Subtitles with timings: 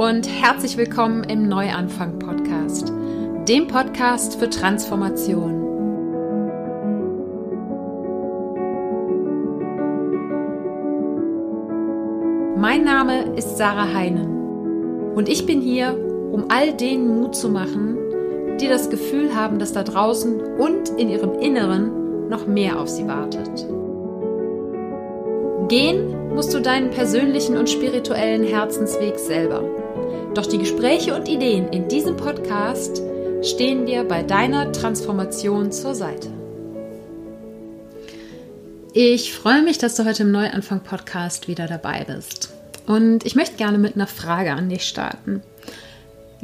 [0.00, 2.90] und herzlich willkommen im Neuanfang Podcast,
[3.46, 5.60] dem Podcast für Transformation.
[12.58, 15.94] Mein Name ist Sarah Heinen und ich bin hier,
[16.32, 17.98] um all denen Mut zu machen,
[18.58, 23.06] die das Gefühl haben, dass da draußen und in ihrem Inneren noch mehr auf sie
[23.06, 23.68] wartet.
[25.68, 29.62] Gehen musst du deinen persönlichen und spirituellen Herzensweg selber.
[30.34, 33.02] Doch die Gespräche und Ideen in diesem Podcast
[33.42, 36.28] stehen dir bei deiner Transformation zur Seite.
[38.92, 42.50] Ich freue mich, dass du heute im Neuanfang-Podcast wieder dabei bist.
[42.86, 45.42] Und ich möchte gerne mit einer Frage an dich starten.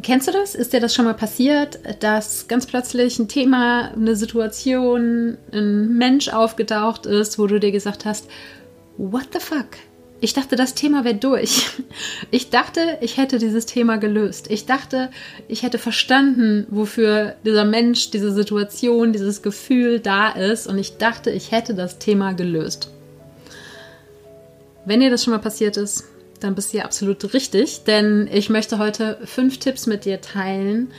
[0.02, 0.56] Kennst du das?
[0.56, 6.28] Ist dir das schon mal passiert, dass ganz plötzlich ein Thema, eine Situation, ein Mensch
[6.28, 8.28] aufgetaucht ist, wo du dir gesagt hast,
[8.96, 9.68] what the fuck?
[10.20, 11.70] Ich dachte, das Thema wäre durch.
[12.30, 14.50] Ich dachte, ich hätte dieses Thema gelöst.
[14.50, 15.10] Ich dachte,
[15.48, 20.66] ich hätte verstanden, wofür dieser Mensch, diese Situation, dieses Gefühl da ist.
[20.66, 22.90] Und ich dachte, ich hätte das Thema gelöst.
[24.84, 26.04] Wenn dir das schon mal passiert ist,
[26.40, 30.90] dann bist du ja absolut richtig, denn ich möchte heute fünf Tipps mit dir teilen,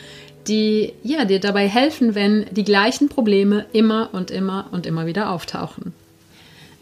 [0.47, 5.31] die ja, dir dabei helfen, wenn die gleichen Probleme immer und immer und immer wieder
[5.31, 5.93] auftauchen.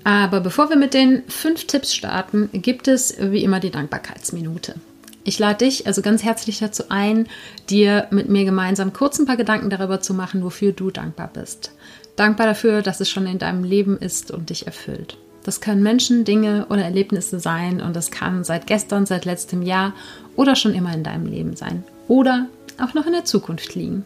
[0.06, 4.75] Aber bevor wir mit den fünf Tipps starten, gibt es wie immer die Dankbarkeitsminute.
[5.23, 7.28] Ich lade dich also ganz herzlich dazu ein,
[7.72, 11.72] dir mit mir gemeinsam kurz ein paar Gedanken darüber zu machen, wofür du dankbar bist.
[12.16, 15.17] Dankbar dafür, dass es schon in deinem Leben ist und dich erfüllt.
[15.44, 19.95] Das können Menschen, Dinge oder Erlebnisse sein und das kann seit gestern, seit letztem Jahr
[20.36, 21.83] oder schon immer in deinem Leben sein.
[22.08, 22.48] Oder
[22.80, 24.06] auch noch in der Zukunft liegen.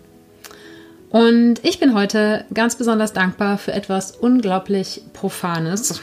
[1.09, 6.02] Und ich bin heute ganz besonders dankbar für etwas unglaublich Profanes,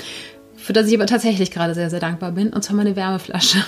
[0.56, 3.64] für das ich aber tatsächlich gerade sehr, sehr dankbar bin, und zwar meine Wärmeflasche.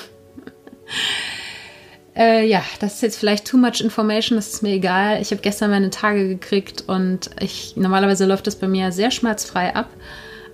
[2.17, 5.23] äh, ja, das ist jetzt vielleicht too much information, das ist mir egal.
[5.23, 9.75] Ich habe gestern meine Tage gekriegt und ich normalerweise läuft das bei mir sehr schmerzfrei
[9.75, 9.89] ab.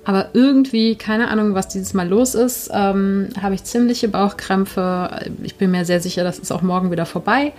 [0.05, 5.31] Aber irgendwie, keine Ahnung, was dieses Mal los ist, ähm, habe ich ziemliche Bauchkrämpfe.
[5.43, 7.53] Ich bin mir sehr sicher, das ist auch morgen wieder vorbei.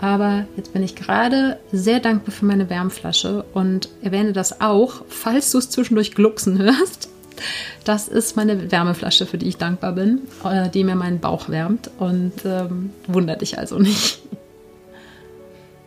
[0.00, 5.50] Aber jetzt bin ich gerade sehr dankbar für meine Wärmflasche und erwähne das auch, falls
[5.50, 7.08] du es zwischendurch glucksen hörst.
[7.84, 11.90] Das ist meine Wärmeflasche, für die ich dankbar bin, äh, die mir meinen Bauch wärmt
[11.98, 14.20] und ähm, wundert dich also nicht.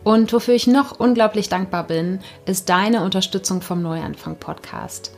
[0.04, 5.12] Und wofür ich noch unglaublich dankbar bin, ist deine Unterstützung vom Neuanfang Podcast.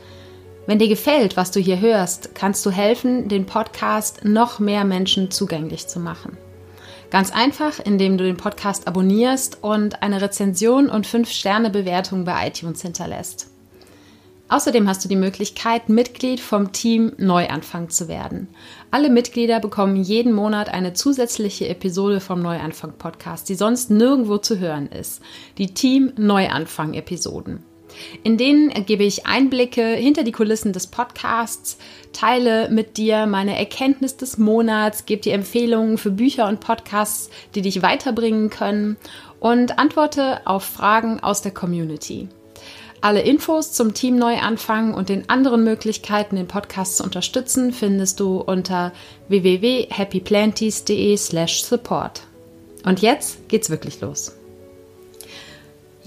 [0.67, 5.31] Wenn dir gefällt, was du hier hörst, kannst du helfen, den Podcast noch mehr Menschen
[5.31, 6.37] zugänglich zu machen.
[7.15, 13.49] Ganz einfach, indem du den Podcast abonnierst und eine Rezension und 5-Sterne-Bewertung bei iTunes hinterlässt.
[14.49, 18.49] Außerdem hast du die Möglichkeit, Mitglied vom Team Neuanfang zu werden.
[18.91, 24.59] Alle Mitglieder bekommen jeden Monat eine zusätzliche Episode vom Neuanfang Podcast, die sonst nirgendwo zu
[24.59, 25.21] hören ist.
[25.57, 27.63] Die Team Neuanfang Episoden.
[28.23, 31.77] In denen gebe ich Einblicke hinter die Kulissen des Podcasts,
[32.13, 37.61] teile mit dir meine Erkenntnis des Monats, gebe dir Empfehlungen für Bücher und Podcasts, die
[37.61, 38.97] dich weiterbringen können
[39.39, 42.29] und antworte auf Fragen aus der Community.
[43.01, 48.37] Alle Infos zum Team Neuanfang und den anderen Möglichkeiten, den Podcast zu unterstützen, findest du
[48.37, 48.93] unter
[49.27, 52.23] www.happyplanties.de/support.
[52.83, 54.33] Und jetzt geht's wirklich los.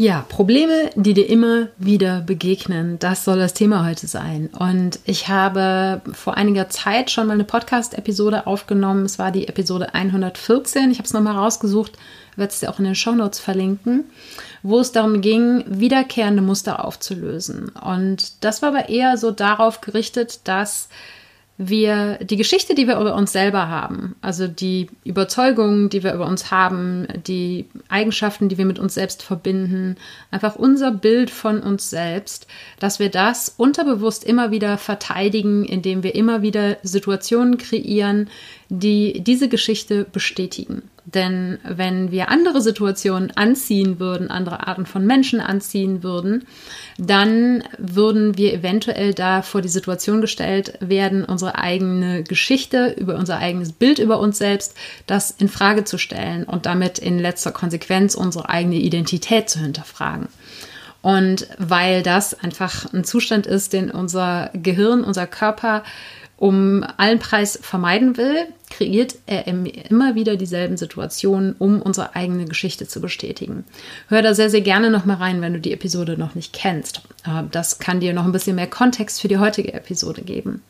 [0.01, 4.49] Ja, Probleme, die dir immer wieder begegnen, das soll das Thema heute sein.
[4.57, 9.05] Und ich habe vor einiger Zeit schon mal eine Podcast-Episode aufgenommen.
[9.05, 10.93] Es war die Episode 114.
[10.93, 11.99] Ich habe es nochmal rausgesucht,
[12.37, 14.05] werde es dir auch in den Shownotes verlinken,
[14.63, 17.71] wo es darum ging, wiederkehrende Muster aufzulösen.
[17.71, 20.89] Und das war aber eher so darauf gerichtet, dass
[21.59, 26.27] wir die Geschichte, die wir über uns selber haben, also die Überzeugungen, die wir über
[26.27, 29.97] uns haben, die Eigenschaften, die wir mit uns selbst verbinden,
[30.31, 32.47] einfach unser Bild von uns selbst,
[32.79, 38.31] dass wir das unterbewusst immer wieder verteidigen, indem wir immer wieder Situationen kreieren,
[38.69, 40.83] die diese Geschichte bestätigen.
[41.07, 46.47] Denn wenn wir andere Situationen anziehen würden, andere Arten von Menschen anziehen würden,
[46.99, 53.39] dann würden wir eventuell da vor die Situation gestellt werden, unsere eigene Geschichte über unser
[53.39, 54.75] eigenes Bild über uns selbst,
[55.07, 60.29] das in Frage zu stellen und damit in letzter Konsequenz unsere eigene Identität zu hinterfragen.
[61.01, 65.85] Und weil das einfach ein Zustand ist, den unser Gehirn, unser Körper
[66.37, 72.87] um allen Preis vermeiden will, kreiert er immer wieder dieselben Situationen, um unsere eigene Geschichte
[72.87, 73.65] zu bestätigen.
[74.09, 77.03] Hör da sehr, sehr gerne noch mal rein, wenn du die Episode noch nicht kennst.
[77.25, 80.63] Äh, das kann dir noch ein bisschen mehr Kontext für die heutige Episode geben.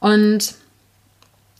[0.00, 0.54] Und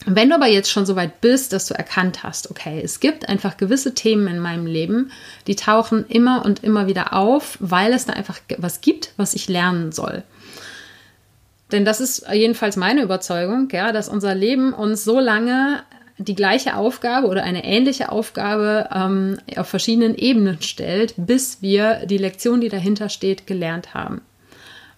[0.05, 3.29] Wenn du aber jetzt schon so weit bist, dass du erkannt hast, okay, es gibt
[3.29, 5.11] einfach gewisse Themen in meinem Leben,
[5.45, 9.47] die tauchen immer und immer wieder auf, weil es da einfach was gibt, was ich
[9.47, 10.23] lernen soll.
[11.71, 15.83] Denn das ist jedenfalls meine Überzeugung, ja, dass unser Leben uns so lange
[16.17, 22.17] die gleiche Aufgabe oder eine ähnliche Aufgabe ähm, auf verschiedenen Ebenen stellt, bis wir die
[22.17, 24.21] Lektion, die dahinter steht, gelernt haben.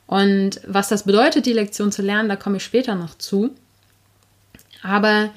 [0.06, 3.52] Und was das bedeutet, die Lektion zu lernen, da komme ich später noch zu.
[4.82, 5.30] Aber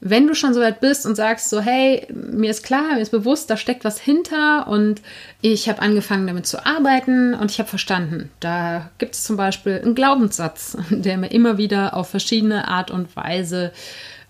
[0.00, 3.10] wenn du schon so weit bist und sagst so, hey, mir ist klar, mir ist
[3.10, 5.02] bewusst, da steckt was hinter und
[5.40, 9.80] ich habe angefangen damit zu arbeiten und ich habe verstanden, da gibt es zum Beispiel
[9.82, 13.72] einen Glaubenssatz, der mir immer wieder auf verschiedene Art und Weise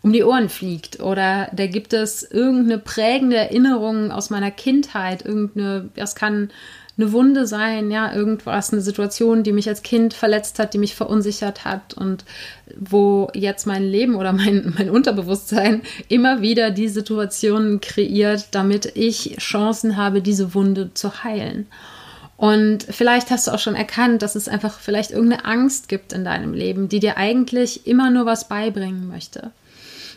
[0.00, 1.00] um die Ohren fliegt.
[1.00, 6.50] Oder da gibt es irgendeine prägende Erinnerung aus meiner Kindheit, irgendeine, das kann
[6.99, 10.97] eine Wunde sein, ja, irgendwas, eine Situation, die mich als Kind verletzt hat, die mich
[10.97, 12.25] verunsichert hat und
[12.77, 19.37] wo jetzt mein Leben oder mein, mein Unterbewusstsein immer wieder die Situationen kreiert, damit ich
[19.39, 21.67] Chancen habe, diese Wunde zu heilen.
[22.37, 26.25] Und vielleicht hast du auch schon erkannt, dass es einfach vielleicht irgendeine Angst gibt in
[26.25, 29.50] deinem Leben, die dir eigentlich immer nur was beibringen möchte.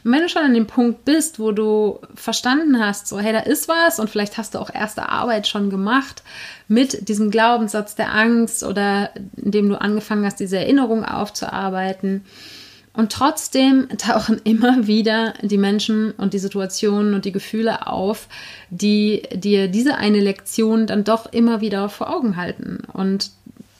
[0.04, 3.40] Und wenn du schon an dem Punkt bist, wo du verstanden hast, so, hey, da
[3.40, 6.24] ist was und vielleicht hast du auch erste Arbeit schon gemacht
[6.68, 12.26] mit diesem Glaubenssatz der Angst oder indem du angefangen hast, diese Erinnerung aufzuarbeiten.
[12.94, 18.28] Und trotzdem tauchen immer wieder die Menschen und die Situationen und die Gefühle auf,
[18.70, 22.80] die dir diese eine Lektion dann doch immer wieder vor Augen halten.
[22.92, 23.32] Und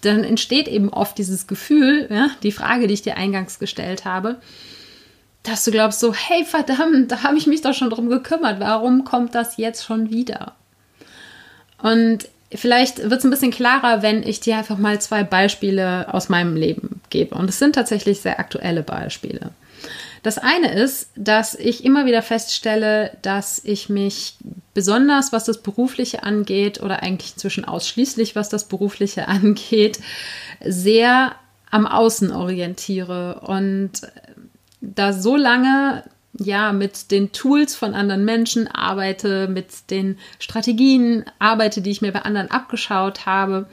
[0.02, 4.38] dann entsteht eben oft dieses Gefühl, ja, die Frage, die ich dir eingangs gestellt habe,
[5.44, 9.04] dass du glaubst so, hey verdammt, da habe ich mich doch schon drum gekümmert, warum
[9.04, 10.54] kommt das jetzt schon wieder?
[11.82, 16.30] Und vielleicht wird es ein bisschen klarer, wenn ich dir einfach mal zwei Beispiele aus
[16.30, 17.36] meinem Leben gebe.
[17.36, 19.52] Und es sind tatsächlich sehr aktuelle Beispiele.
[20.24, 24.36] Das eine ist, dass ich immer wieder feststelle, dass ich mich
[24.76, 30.00] besonders, was das Berufliche angeht, oder eigentlich inzwischen ausschließlich, was das Berufliche angeht,
[30.64, 31.36] sehr
[31.72, 33.92] am Außen orientiere und
[34.82, 41.82] da so lange ja mit den Tools von anderen Menschen arbeite, mit den Strategien arbeite,
[41.82, 43.68] die ich mir bei anderen abgeschaut habe,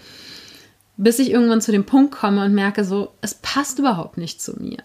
[0.97, 4.61] bis ich irgendwann zu dem Punkt komme und merke, so, es passt überhaupt nicht zu
[4.61, 4.79] mir.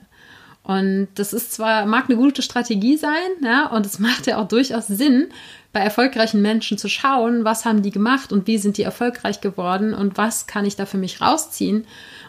[0.63, 3.12] Und das ist zwar, mag eine gute Strategie sein,
[3.44, 5.27] ja, und es macht ja auch durchaus Sinn,
[5.74, 9.94] bei erfolgreichen Menschen zu schauen, was haben die gemacht und wie sind die erfolgreich geworden
[9.94, 11.86] und was kann ich da für mich rausziehen.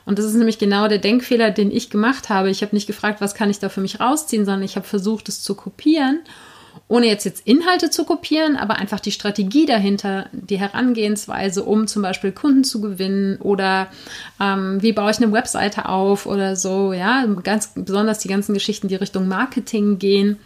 [0.06, 2.50] Und das ist nämlich genau der Denkfehler, den ich gemacht habe.
[2.50, 5.28] Ich habe nicht gefragt, was kann ich da für mich rausziehen, sondern ich habe versucht,
[5.28, 6.20] es zu kopieren,
[6.88, 12.02] ohne jetzt jetzt Inhalte zu kopieren, aber einfach die Strategie dahinter, die Herangehensweise, um zum
[12.02, 13.88] Beispiel Kunden zu gewinnen oder
[14.40, 18.88] ähm, wie baue ich eine Webseite auf oder so, ja, ganz besonders die ganzen Geschichten,
[18.88, 20.38] die Richtung Marketing gehen.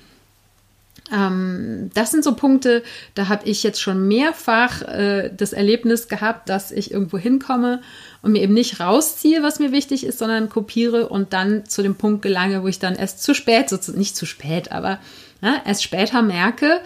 [1.13, 2.83] Ähm, das sind so Punkte,
[3.15, 7.81] da habe ich jetzt schon mehrfach äh, das Erlebnis gehabt, dass ich irgendwo hinkomme
[8.23, 11.95] und mir eben nicht rausziehe, was mir wichtig ist, sondern kopiere und dann zu dem
[11.95, 14.99] Punkt gelange, wo ich dann erst zu spät, sozusagen nicht zu spät, aber
[15.41, 16.81] ne, erst später merke,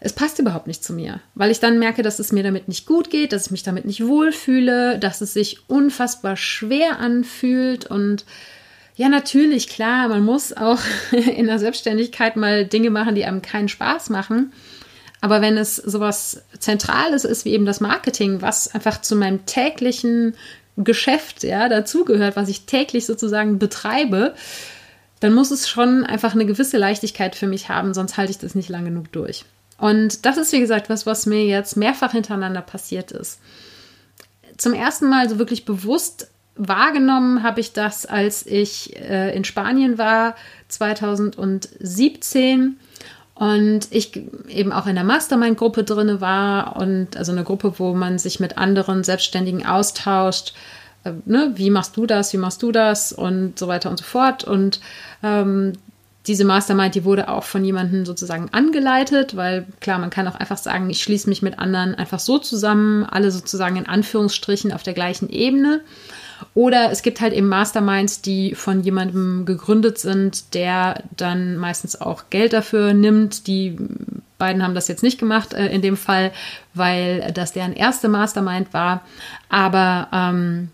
[0.00, 2.86] es passt überhaupt nicht zu mir, weil ich dann merke, dass es mir damit nicht
[2.86, 8.24] gut geht, dass ich mich damit nicht wohlfühle, dass es sich unfassbar schwer anfühlt und
[8.94, 10.80] ja, natürlich, klar, man muss auch
[11.12, 14.52] in der Selbstständigkeit mal Dinge machen, die einem keinen Spaß machen.
[15.20, 20.34] Aber wenn es sowas Zentrales ist wie eben das Marketing, was einfach zu meinem täglichen
[20.76, 24.34] Geschäft ja, dazugehört, was ich täglich sozusagen betreibe,
[25.22, 28.56] dann muss es schon einfach eine gewisse Leichtigkeit für mich haben, sonst halte ich das
[28.56, 29.44] nicht lang genug durch.
[29.78, 33.38] Und das ist, wie gesagt, was, was mir jetzt mehrfach hintereinander passiert ist.
[34.56, 36.26] Zum ersten Mal so wirklich bewusst
[36.56, 40.34] wahrgenommen habe ich das, als ich äh, in Spanien war,
[40.66, 42.80] 2017
[43.34, 48.18] und ich eben auch in der Mastermind-Gruppe drin war und also eine Gruppe, wo man
[48.18, 50.52] sich mit anderen Selbstständigen austauscht.
[51.04, 51.52] Äh, ne?
[51.56, 52.32] Wie machst du das?
[52.32, 53.12] Wie machst du das?
[53.12, 54.44] Und so weiter und so fort.
[54.44, 54.80] Und
[55.22, 55.74] ähm,
[56.26, 60.58] diese Mastermind, die wurde auch von jemandem sozusagen angeleitet, weil klar, man kann auch einfach
[60.58, 64.94] sagen, ich schließe mich mit anderen einfach so zusammen, alle sozusagen in Anführungsstrichen auf der
[64.94, 65.80] gleichen Ebene.
[66.54, 72.24] Oder es gibt halt eben Masterminds, die von jemandem gegründet sind, der dann meistens auch
[72.30, 73.46] Geld dafür nimmt.
[73.46, 73.76] Die
[74.38, 76.32] beiden haben das jetzt nicht gemacht äh, in dem Fall,
[76.74, 79.02] weil das deren erste Mastermind war.
[79.48, 80.70] Aber ähm,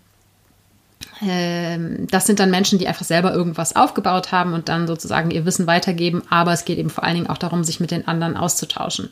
[1.21, 5.67] das sind dann Menschen, die einfach selber irgendwas aufgebaut haben und dann sozusagen ihr Wissen
[5.67, 6.23] weitergeben.
[6.29, 9.09] Aber es geht eben vor allen Dingen auch darum, sich mit den anderen auszutauschen.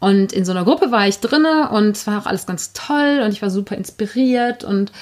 [0.00, 3.22] Und in so einer Gruppe war ich drinne und es war auch alles ganz toll
[3.24, 4.92] und ich war super inspiriert und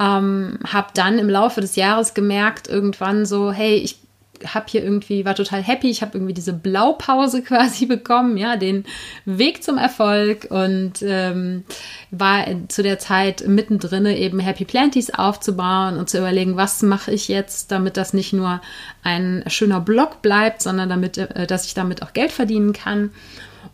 [0.00, 3.98] ähm, habe dann im Laufe des Jahres gemerkt, irgendwann so, hey, ich
[4.46, 5.88] habe hier irgendwie, war total happy.
[5.88, 8.84] Ich habe irgendwie diese Blaupause quasi bekommen, ja, den
[9.24, 11.64] Weg zum Erfolg und ähm,
[12.10, 17.28] war zu der Zeit mittendrin eben Happy Planties aufzubauen und zu überlegen, was mache ich
[17.28, 18.60] jetzt, damit das nicht nur
[19.02, 23.10] ein schöner Blog bleibt, sondern damit, äh, dass ich damit auch Geld verdienen kann.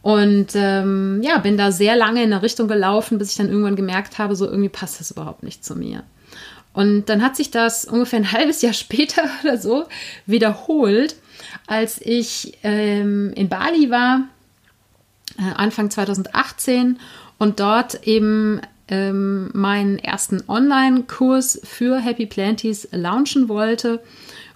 [0.02, 3.76] Und ähm, ja, bin da sehr lange in eine Richtung gelaufen, bis ich dann irgendwann
[3.76, 6.02] gemerkt habe, so irgendwie passt das überhaupt nicht zu mir.
[6.74, 9.86] Und dann hat sich das ungefähr ein halbes Jahr später oder so
[10.26, 11.16] wiederholt,
[11.66, 14.28] als ich ähm, in Bali war,
[15.38, 16.98] äh, Anfang 2018,
[17.38, 24.02] und dort eben ähm, meinen ersten Online-Kurs für Happy Planties launchen wollte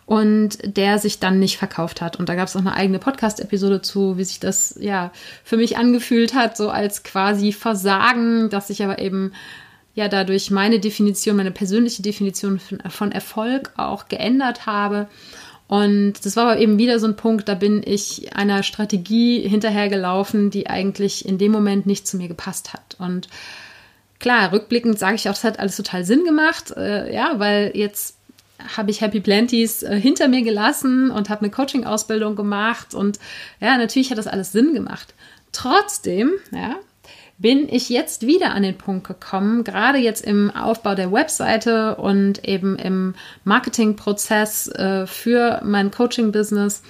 [0.06, 2.16] und der sich dann nicht verkauft hat.
[2.16, 5.12] Und da gab es auch eine eigene Podcast-Episode zu, wie sich das ja
[5.44, 9.32] für mich angefühlt hat, so als quasi Versagen, dass ich aber eben
[9.98, 15.08] ja dadurch meine Definition, meine persönliche Definition von, Erfolg auch geändert habe.
[15.66, 20.50] Und das war aber eben wieder so ein Punkt, da bin ich einer Strategie hinterhergelaufen,
[20.50, 22.96] die eigentlich in dem Moment nicht zu mir gepasst hat.
[23.00, 23.28] Und
[24.20, 28.16] klar, rückblickend sage ich auch, das hat alles total Sinn gemacht, äh, ja, weil jetzt
[28.76, 33.18] habe ich Happy Planties äh, hinter mir gelassen und habe eine Coaching-Ausbildung gemacht und
[33.60, 35.12] ja, natürlich hat das alles Sinn gemacht.
[35.52, 36.76] Trotzdem, ja,
[37.38, 42.44] bin ich jetzt wieder an den Punkt gekommen, gerade jetzt im Aufbau der Webseite und
[42.46, 43.14] eben im
[43.44, 46.82] Marketingprozess äh, für mein Coaching-Business,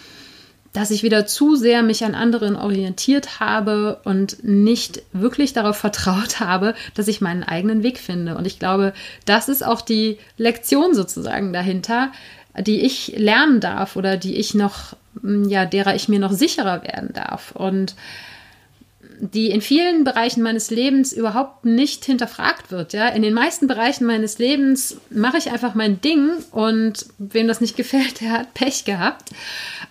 [0.72, 6.40] dass ich wieder zu sehr mich an anderen orientiert habe und nicht wirklich darauf vertraut
[6.40, 8.34] habe, dass ich meinen eigenen Weg finde.
[8.36, 8.94] Und ich glaube,
[9.26, 12.10] das ist auch die Lektion sozusagen dahinter,
[12.58, 17.10] die ich lernen darf oder die ich noch, ja, derer ich mir noch sicherer werden
[17.12, 17.52] darf.
[17.52, 17.94] Und
[19.20, 22.92] die in vielen Bereichen meines Lebens überhaupt nicht hinterfragt wird.
[22.92, 23.08] Ja?
[23.08, 27.76] In den meisten Bereichen meines Lebens mache ich einfach mein Ding und wem das nicht
[27.76, 29.30] gefällt, der hat Pech gehabt.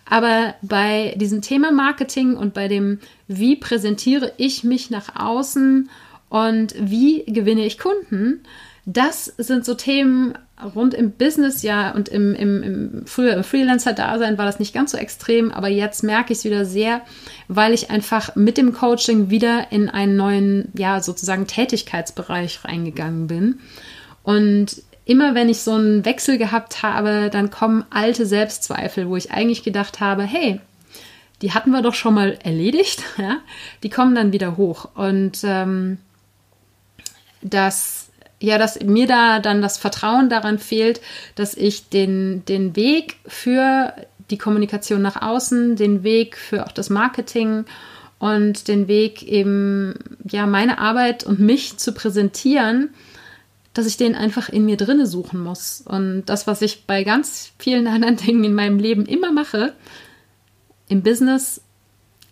[0.06, 5.90] Aber bei diesem Thema Marketing und bei dem, wie präsentiere ich mich nach außen
[6.30, 8.42] und wie gewinne ich Kunden,
[8.86, 14.38] das sind so Themen, rund im Business ja und im, im, im früher im Freelancer-Dasein
[14.38, 17.02] war das nicht ganz so extrem, aber jetzt merke ich es wieder sehr,
[17.48, 23.60] weil ich einfach mit dem Coaching wieder in einen neuen, ja, sozusagen Tätigkeitsbereich reingegangen bin.
[24.24, 29.32] Und immer wenn ich so einen Wechsel gehabt habe, dann kommen alte Selbstzweifel, wo ich
[29.32, 30.60] eigentlich gedacht habe, hey,
[31.42, 33.38] die hatten wir doch schon mal erledigt, ja,
[33.84, 34.90] die kommen dann wieder hoch.
[34.96, 36.00] Und ähm,
[37.42, 37.97] das
[38.40, 41.02] ja, dass mir da dann das Vertrauen daran fehlt,
[41.36, 43.94] dass ich den, den Weg für
[44.30, 47.66] die Kommunikation nach außen, den Weg für auch das Marketing
[48.20, 49.94] und den Weg eben,
[50.30, 52.90] ja, meine Arbeit und mich zu präsentieren,
[53.74, 55.82] dass ich den einfach in mir drinne suchen muss.
[55.86, 59.74] Und das, was ich bei ganz vielen anderen Dingen in meinem Leben immer mache,
[60.90, 61.62] im Business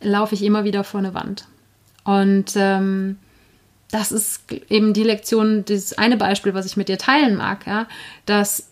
[0.01, 1.47] laufe ich immer wieder vor eine Wand.
[2.03, 3.17] Und ähm,
[3.91, 7.87] das ist eben die Lektion, dieses eine Beispiel, was ich mit dir teilen mag, ja,
[8.25, 8.67] dass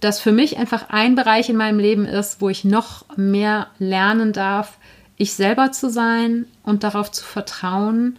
[0.00, 4.32] das für mich einfach ein Bereich in meinem Leben ist, wo ich noch mehr lernen
[4.32, 4.78] darf,
[5.16, 8.18] ich selber zu sein und darauf zu vertrauen,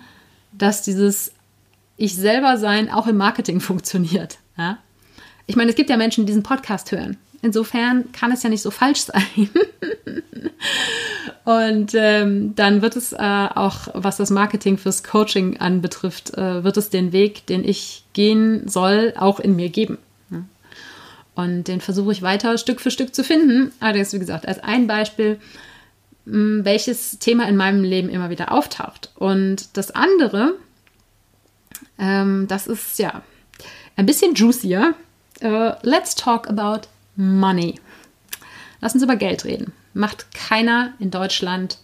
[0.52, 1.34] dass dieses
[1.98, 4.38] Ich selber sein auch im Marketing funktioniert.
[4.58, 4.80] Ja?
[5.46, 7.18] Ich meine, es gibt ja Menschen, die diesen Podcast hören.
[7.46, 9.50] Insofern kann es ja nicht so falsch sein.
[11.46, 16.76] Und ähm, dann wird es äh, auch, was das Marketing fürs Coaching anbetrifft, äh, wird
[16.78, 20.00] es den Weg, den ich gehen soll, auch in mir geben.
[21.36, 23.74] Und den versuche ich weiter Stück für Stück zu finden.
[23.80, 25.40] Allerdings, wie gesagt, als ein Beispiel,
[26.26, 29.12] welches Thema in meinem Leben immer wieder auftaucht.
[29.16, 30.56] Und das andere,
[32.00, 33.22] ähm, das ist ja
[33.98, 34.96] ein bisschen juicier.
[35.44, 37.76] Uh, let's talk about money.
[38.82, 41.80] Lass uns über Geld reden macht keiner in Deutschland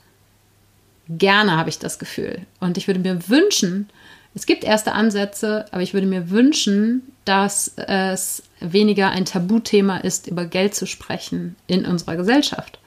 [1.07, 2.45] gerne, habe ich das Gefühl.
[2.59, 3.89] Und ich würde mir wünschen,
[4.35, 10.27] es gibt erste Ansätze, aber ich würde mir wünschen, dass es weniger ein Tabuthema ist,
[10.27, 12.79] über Geld zu sprechen in unserer Gesellschaft.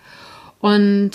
[0.60, 1.12] Und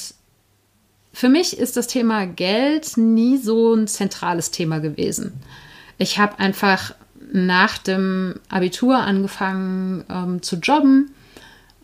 [1.13, 5.33] für mich ist das Thema Geld nie so ein zentrales Thema gewesen.
[5.97, 6.93] Ich habe einfach
[7.31, 11.11] nach dem Abitur angefangen ähm, zu jobben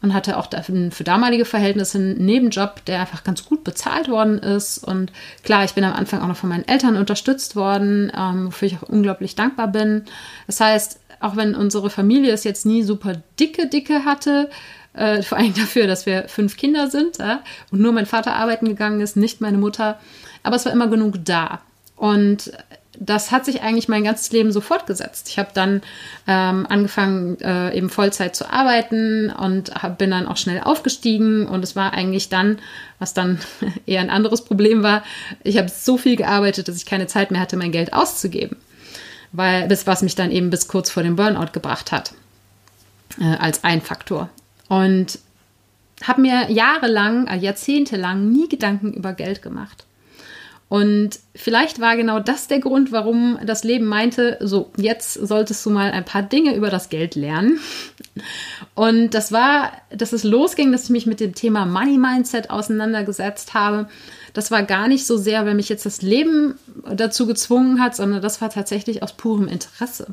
[0.06, 0.50] und hatte auch
[0.92, 4.78] für damalige Verhältnisse einen Nebenjob, der einfach ganz gut bezahlt worden ist.
[4.78, 5.12] Und
[5.44, 8.78] klar, ich bin am Anfang auch noch von meinen Eltern unterstützt worden, ähm, wofür ich
[8.78, 10.06] auch unglaublich dankbar bin.
[10.46, 14.52] Das heißt, auch wenn unsere Familie es jetzt nie super dicke, dicke hatte,
[14.94, 17.38] äh, vor allem dafür, dass wir fünf Kinder sind äh,
[17.72, 20.00] und nur mein Vater arbeiten gegangen ist, nicht meine Mutter,
[20.44, 21.62] aber es war immer genug da.
[21.96, 22.52] Und
[23.00, 25.30] das hat sich eigentlich mein ganzes Leben so fortgesetzt.
[25.30, 25.82] Ich habe dann
[26.28, 31.48] ähm, angefangen, äh, eben Vollzeit zu arbeiten und hab, bin dann auch schnell aufgestiegen.
[31.48, 32.60] Und es war eigentlich dann,
[33.00, 33.40] was dann
[33.86, 35.04] eher ein anderes Problem war,
[35.44, 38.58] ich habe so viel gearbeitet, dass ich keine Zeit mehr hatte, mein Geld auszugeben.
[39.32, 42.14] Weil das, was mich dann eben bis kurz vor dem Burnout gebracht hat,
[43.20, 44.30] äh, als ein Faktor.
[44.70, 45.20] Und
[46.04, 49.86] habe mir jahrelang, äh, jahrzehntelang nie Gedanken über Geld gemacht.
[50.68, 55.70] Und vielleicht war genau das der Grund, warum das Leben meinte, so, jetzt solltest du
[55.70, 57.60] mal ein paar Dinge über das Geld lernen.
[58.74, 63.54] Und das war, dass es losging, dass ich mich mit dem Thema Money Mindset auseinandergesetzt
[63.54, 63.88] habe.
[64.36, 66.56] Das war gar nicht so sehr, weil mich jetzt das Leben
[66.94, 70.08] dazu gezwungen hat, sondern das war tatsächlich aus purem Interesse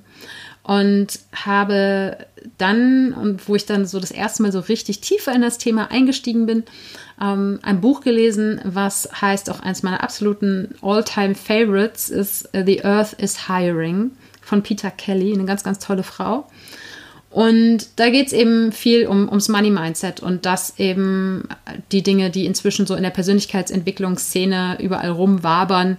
[0.63, 2.19] und habe
[2.57, 6.47] dann, wo ich dann so das erste Mal so richtig tiefer in das Thema eingestiegen
[6.47, 6.63] bin,
[7.21, 13.49] ähm, ein Buch gelesen, was heißt auch eins meiner absoluten All-Time-Favorites ist The Earth is
[13.49, 16.47] Hiring von Peter Kelly, eine ganz, ganz tolle Frau.
[17.33, 21.49] Und da geht es eben viel um, ums Money Mindset und das eben
[21.91, 25.97] die Dinge, die inzwischen so in der Persönlichkeitsentwicklungsszene überall rumwabern,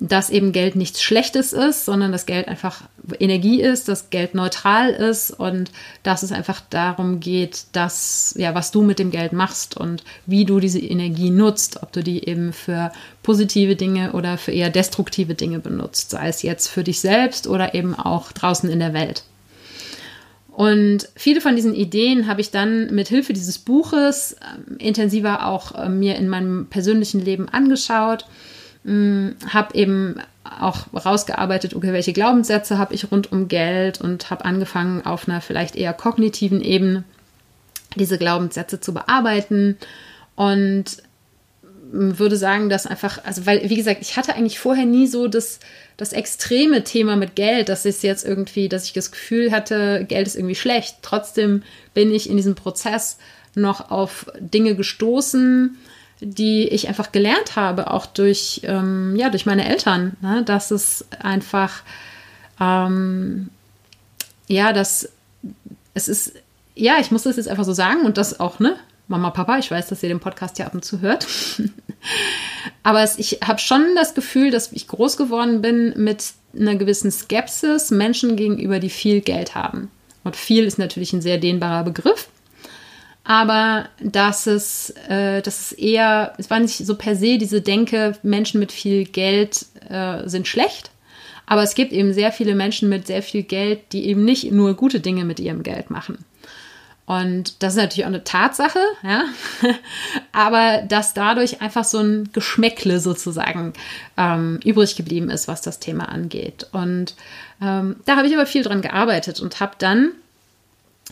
[0.00, 2.82] dass eben Geld nichts Schlechtes ist, sondern dass Geld einfach
[3.18, 5.70] Energie ist, dass Geld neutral ist und
[6.04, 10.44] dass es einfach darum geht, dass, ja, was du mit dem Geld machst und wie
[10.44, 15.34] du diese Energie nutzt, ob du die eben für positive Dinge oder für eher destruktive
[15.34, 19.24] Dinge benutzt, sei es jetzt für dich selbst oder eben auch draußen in der Welt.
[20.56, 25.74] Und viele von diesen Ideen habe ich dann mit Hilfe dieses Buches äh, intensiver auch
[25.74, 28.24] äh, mir in meinem persönlichen Leben angeschaut.
[28.86, 34.46] Hm, habe eben auch rausgearbeitet, okay, welche Glaubenssätze habe ich rund um Geld und habe
[34.46, 37.04] angefangen, auf einer vielleicht eher kognitiven Ebene
[37.96, 39.76] diese Glaubenssätze zu bearbeiten.
[40.36, 41.02] Und
[41.92, 45.60] würde sagen, dass einfach, also weil, wie gesagt, ich hatte eigentlich vorher nie so das,
[45.96, 50.26] das extreme Thema mit Geld, dass es jetzt irgendwie, dass ich das Gefühl hatte, Geld
[50.26, 50.96] ist irgendwie schlecht.
[51.02, 51.62] Trotzdem
[51.94, 53.18] bin ich in diesem Prozess
[53.54, 55.76] noch auf Dinge gestoßen,
[56.20, 60.42] die ich einfach gelernt habe, auch durch, ähm, ja, durch meine Eltern, ne?
[60.44, 61.82] dass es einfach,
[62.60, 63.50] ähm,
[64.48, 65.10] ja, dass
[65.94, 66.32] es ist,
[66.74, 68.76] ja, ich muss das jetzt einfach so sagen und das auch, ne,
[69.08, 71.26] Mama, Papa, ich weiß, dass ihr den Podcast ja ab und zu hört.
[72.82, 77.10] Aber es, ich habe schon das Gefühl, dass ich groß geworden bin mit einer gewissen
[77.10, 79.90] Skepsis Menschen gegenüber, die viel Geld haben.
[80.24, 82.28] Und viel ist natürlich ein sehr dehnbarer Begriff
[83.26, 88.16] aber dass es, äh, dass es eher, es war nicht so per se diese Denke,
[88.22, 90.92] Menschen mit viel Geld äh, sind schlecht,
[91.44, 94.74] aber es gibt eben sehr viele Menschen mit sehr viel Geld, die eben nicht nur
[94.74, 96.24] gute Dinge mit ihrem Geld machen.
[97.06, 99.24] Und das ist natürlich auch eine Tatsache, ja.
[100.32, 103.74] aber dass dadurch einfach so ein Geschmäckle sozusagen
[104.16, 106.66] ähm, übrig geblieben ist, was das Thema angeht.
[106.72, 107.14] Und
[107.62, 110.12] ähm, da habe ich aber viel dran gearbeitet und habe dann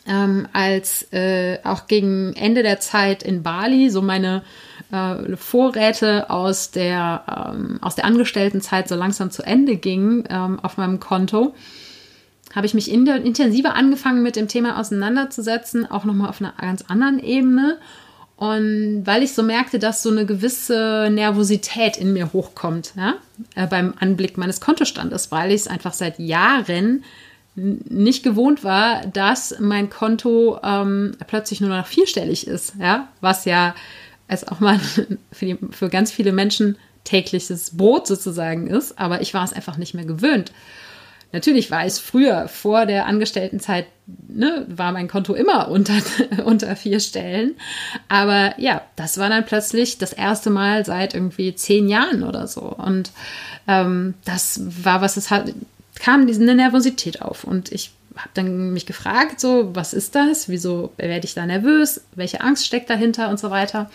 [0.06, 4.42] ähm, als äh, auch gegen Ende der Zeit in Bali so meine
[4.90, 10.76] äh, Vorräte aus der, ähm, aus der Angestelltenzeit so langsam zu Ende gingen ähm, auf
[10.76, 11.54] meinem Konto,
[12.54, 16.54] habe ich mich in der, intensiver angefangen mit dem Thema auseinanderzusetzen, auch nochmal auf einer
[16.60, 17.78] ganz anderen Ebene.
[18.36, 23.14] Und weil ich so merkte, dass so eine gewisse Nervosität in mir hochkommt, ja,
[23.54, 27.04] äh, beim Anblick meines Kontostandes, weil ich es einfach seit Jahren
[27.56, 33.74] nicht gewohnt war, dass mein Konto ähm, plötzlich nur noch vierstellig ist, ja, was ja
[34.26, 34.78] als auch mal
[35.32, 39.76] für, die, für ganz viele Menschen tägliches Brot sozusagen ist, aber ich war es einfach
[39.76, 40.52] nicht mehr gewöhnt.
[41.34, 43.86] Natürlich war es früher, vor der Angestelltenzeit,
[44.28, 45.94] ne, war mein Konto immer unter,
[46.44, 47.56] unter vier Stellen.
[48.08, 52.60] Aber ja, das war dann plötzlich das erste Mal seit irgendwie zehn Jahren oder so.
[52.60, 53.10] Und
[53.66, 55.52] ähm, das war was, es hat,
[55.98, 60.48] kam diese Nervosität auf und ich habe dann mich gefragt, so, was ist das?
[60.48, 62.02] Wieso werde ich da nervös?
[62.14, 63.90] Welche Angst steckt dahinter und so weiter?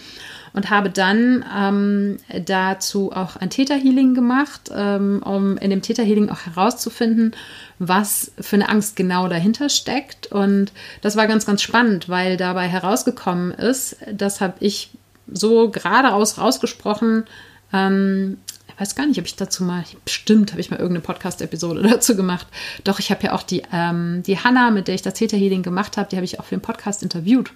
[0.53, 6.45] Und habe dann ähm, dazu auch ein Täterhealing gemacht, ähm, um in dem Täterhealing auch
[6.45, 7.35] herauszufinden,
[7.77, 10.27] was für eine Angst genau dahinter steckt.
[10.27, 14.91] Und das war ganz, ganz spannend, weil dabei herausgekommen ist, das habe ich
[15.31, 17.25] so geradeaus rausgesprochen,
[17.71, 18.38] ähm,
[18.79, 22.47] weiß gar nicht, ob ich dazu mal, bestimmt habe ich mal irgendeine Podcast-Episode dazu gemacht.
[22.83, 25.63] Doch, ich habe ja auch die, ähm, die Hanna, mit der ich das Theta Healing
[25.63, 27.51] gemacht habe, die habe ich auch für den Podcast interviewt.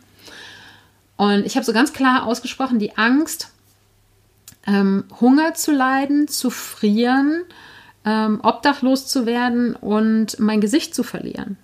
[1.18, 3.52] Und ich habe so ganz klar ausgesprochen, die Angst,
[4.66, 7.44] ähm, Hunger zu leiden, zu frieren,
[8.06, 11.58] ähm, obdachlos zu werden und mein Gesicht zu verlieren.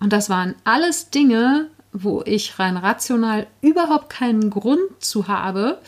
[0.00, 5.78] Und das waren alles Dinge, wo ich rein rational überhaupt keinen Grund zu habe,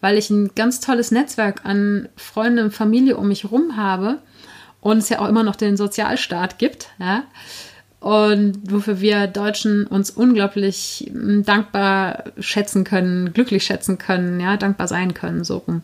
[0.00, 4.20] weil ich ein ganz tolles Netzwerk an Freunden und Familie um mich herum habe
[4.82, 7.24] und es ja auch immer noch den Sozialstaat gibt, ja,
[8.04, 14.88] und wofür wir Deutschen uns unglaublich hm, dankbar schätzen können, glücklich schätzen können, ja, dankbar
[14.88, 15.80] sein können, so rum.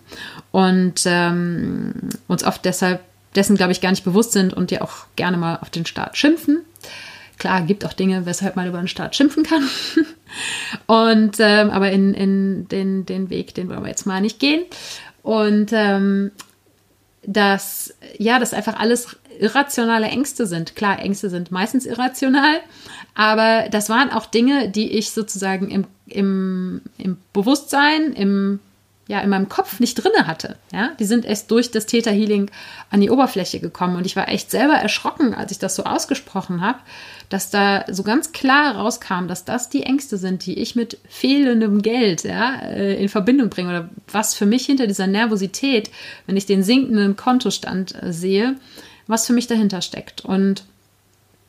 [0.50, 1.94] Und ähm,
[2.28, 3.00] uns oft deshalb
[3.34, 6.18] dessen, glaube ich, gar nicht bewusst sind und ja auch gerne mal auf den Staat
[6.18, 6.60] schimpfen.
[7.38, 9.66] Klar, gibt auch Dinge, weshalb man über den Staat schimpfen kann.
[10.86, 14.64] und ähm, aber in, in den, den Weg, den wollen wir jetzt mal nicht gehen.
[15.22, 16.32] Und ähm,
[17.26, 20.76] dass ja, das einfach alles irrationale Ängste sind.
[20.76, 22.60] Klar, Ängste sind meistens irrational,
[23.14, 28.60] aber das waren auch Dinge, die ich sozusagen im, im, im Bewusstsein, im
[29.10, 30.56] ja in meinem Kopf nicht drinne hatte.
[30.72, 32.48] Ja, die sind erst durch das Theta Healing
[32.90, 33.96] an die Oberfläche gekommen.
[33.96, 36.78] Und ich war echt selber erschrocken, als ich das so ausgesprochen habe,
[37.28, 41.82] dass da so ganz klar rauskam, dass das die Ängste sind, die ich mit fehlendem
[41.82, 43.70] Geld ja, äh, in Verbindung bringe.
[43.70, 45.90] Oder was für mich hinter dieser Nervosität,
[46.26, 48.54] wenn ich den sinkenden Kontostand äh, sehe,
[49.08, 50.24] was für mich dahinter steckt.
[50.24, 50.62] Und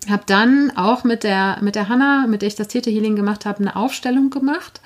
[0.09, 3.45] habe dann auch mit der mit der Hanna, mit der ich das Theta Healing gemacht
[3.45, 4.81] habe, eine Aufstellung gemacht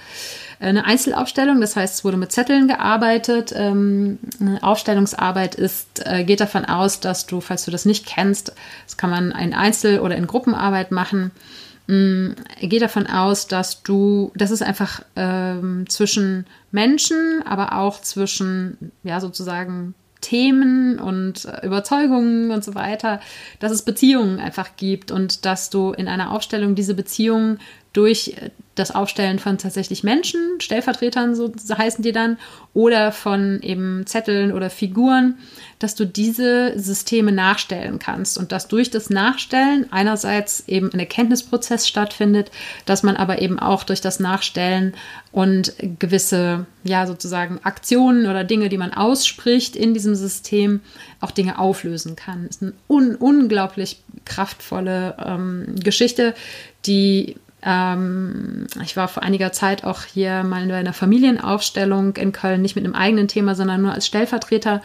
[0.60, 3.54] eine Einzelaufstellung, das heißt, es wurde mit Zetteln gearbeitet.
[3.56, 8.54] Ähm, eine Aufstellungsarbeit ist, äh, geht davon aus, dass du, falls du das nicht kennst,
[8.86, 11.32] das kann man in Einzel- oder in Gruppenarbeit machen,
[11.88, 12.30] mm,
[12.62, 19.20] geht davon aus, dass du, das ist einfach ähm, zwischen Menschen, aber auch zwischen, ja,
[19.20, 19.94] sozusagen
[20.26, 23.20] Themen und äh, Überzeugungen und so weiter,
[23.60, 27.60] dass es Beziehungen einfach gibt und dass du in einer Aufstellung diese Beziehungen
[27.96, 28.36] durch
[28.76, 32.38] das Aufstellen von tatsächlich Menschen, Stellvertretern, so heißen die dann,
[32.74, 35.38] oder von eben Zetteln oder Figuren,
[35.80, 41.88] dass du diese Systeme nachstellen kannst und dass durch das Nachstellen einerseits eben ein Erkenntnisprozess
[41.88, 42.52] stattfindet,
[42.86, 44.94] dass man aber eben auch durch das Nachstellen
[45.32, 50.82] und gewisse, ja, sozusagen Aktionen oder Dinge, die man ausspricht in diesem System,
[51.22, 52.48] auch Dinge auflösen kann.
[52.48, 56.34] Das ist eine un unglaublich kraftvolle ähm, Geschichte,
[56.86, 62.62] die ähm, ich war vor einiger Zeit auch hier mal in einer Familienaufstellung in Köln,
[62.62, 64.82] nicht mit einem eigenen Thema, sondern nur als Stellvertreter.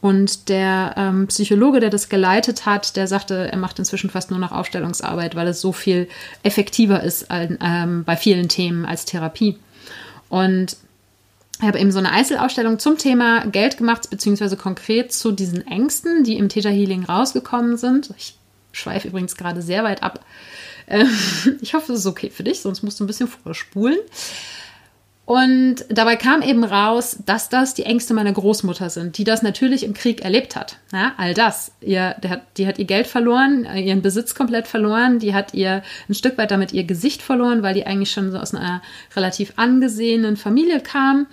[0.00, 4.40] Und der ähm, Psychologe, der das geleitet hat, der sagte, er macht inzwischen fast nur
[4.40, 6.08] noch Aufstellungsarbeit, weil es so viel
[6.42, 9.56] effektiver ist ähm, bei vielen Themen als Therapie.
[10.28, 10.76] Und
[11.60, 16.24] ich habe eben so eine Einzelaufstellung zum Thema Geld gemacht, beziehungsweise konkret zu diesen Ängsten,
[16.24, 18.10] die im Theta Healing rausgekommen sind.
[18.18, 18.36] Ich
[18.72, 20.20] schweife übrigens gerade sehr weit ab.
[20.88, 21.08] Ähm,
[21.60, 23.98] ich hoffe, es ist okay für dich, sonst musst du ein bisschen vorspulen.
[25.26, 29.82] Und dabei kam eben raus, dass das die Ängste meiner Großmutter sind, die das natürlich
[29.82, 30.76] im Krieg erlebt hat.
[30.92, 31.72] Ja, all das.
[31.80, 36.14] Ihr, hat, die hat ihr Geld verloren, ihren Besitz komplett verloren, die hat ihr ein
[36.14, 38.82] Stück weit damit ihr Gesicht verloren, weil die eigentlich schon so aus einer
[39.16, 41.26] relativ angesehenen Familie kam.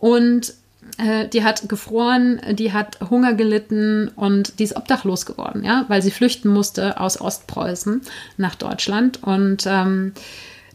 [0.00, 0.52] Und
[0.98, 6.02] äh, die hat gefroren, die hat Hunger gelitten und die ist obdachlos geworden, ja, weil
[6.02, 8.02] sie flüchten musste aus Ostpreußen
[8.36, 9.22] nach Deutschland.
[9.22, 10.12] Und ähm,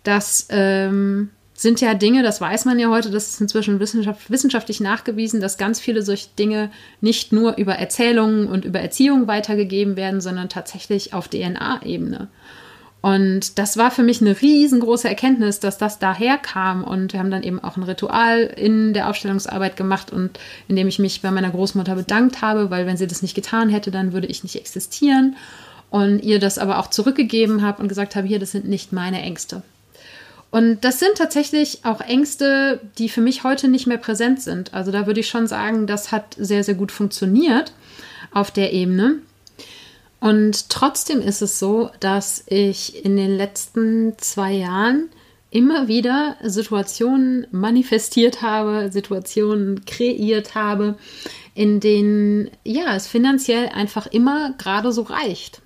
[0.03, 4.79] das ähm, sind ja Dinge, das weiß man ja heute, das ist inzwischen wissenschaft, wissenschaftlich
[4.79, 10.21] nachgewiesen, dass ganz viele solche Dinge nicht nur über Erzählungen und über Erziehung weitergegeben werden,
[10.21, 12.29] sondern tatsächlich auf DNA-Ebene.
[13.01, 16.83] Und das war für mich eine riesengroße Erkenntnis, dass das daher kam.
[16.83, 20.99] Und wir haben dann eben auch ein Ritual in der Aufstellungsarbeit gemacht und indem ich
[20.99, 24.27] mich bei meiner Großmutter bedankt habe, weil wenn sie das nicht getan hätte, dann würde
[24.27, 25.35] ich nicht existieren.
[25.89, 29.21] Und ihr das aber auch zurückgegeben habe und gesagt habe, hier, das sind nicht meine
[29.21, 29.63] Ängste.
[30.51, 34.73] Und das sind tatsächlich auch Ängste, die für mich heute nicht mehr präsent sind.
[34.73, 37.73] Also da würde ich schon sagen, das hat sehr, sehr gut funktioniert
[38.31, 39.15] auf der Ebene.
[40.21, 45.09] Und trotzdem ist es so, dass ich in den letzten zwei Jahren
[45.49, 50.95] immer wieder Situationen manifestiert habe, Situationen kreiert habe,
[51.55, 55.63] in denen ja es finanziell einfach immer gerade so reicht,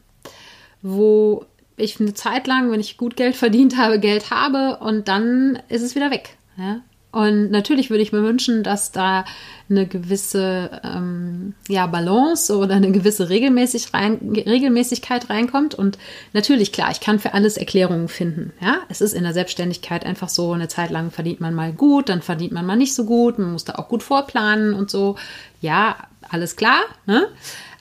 [0.82, 5.60] wo ich eine Zeit lang, wenn ich gut Geld verdient habe, Geld habe und dann
[5.68, 6.38] ist es wieder weg.
[6.58, 6.80] Ja?
[7.15, 9.23] Und natürlich würde ich mir wünschen, dass da
[9.69, 15.75] eine gewisse ähm, ja, Balance oder eine gewisse Regelmäßig rein, Regelmäßigkeit reinkommt.
[15.75, 15.97] Und
[16.34, 18.51] natürlich, klar, ich kann für alles Erklärungen finden.
[18.60, 22.10] Ja, es ist in der Selbstständigkeit einfach so, eine Zeit lang verdient man mal gut,
[22.10, 25.15] dann verdient man mal nicht so gut, man muss da auch gut vorplanen und so.
[25.62, 25.95] Ja,
[26.30, 26.82] alles klar.
[27.06, 27.30] Ne?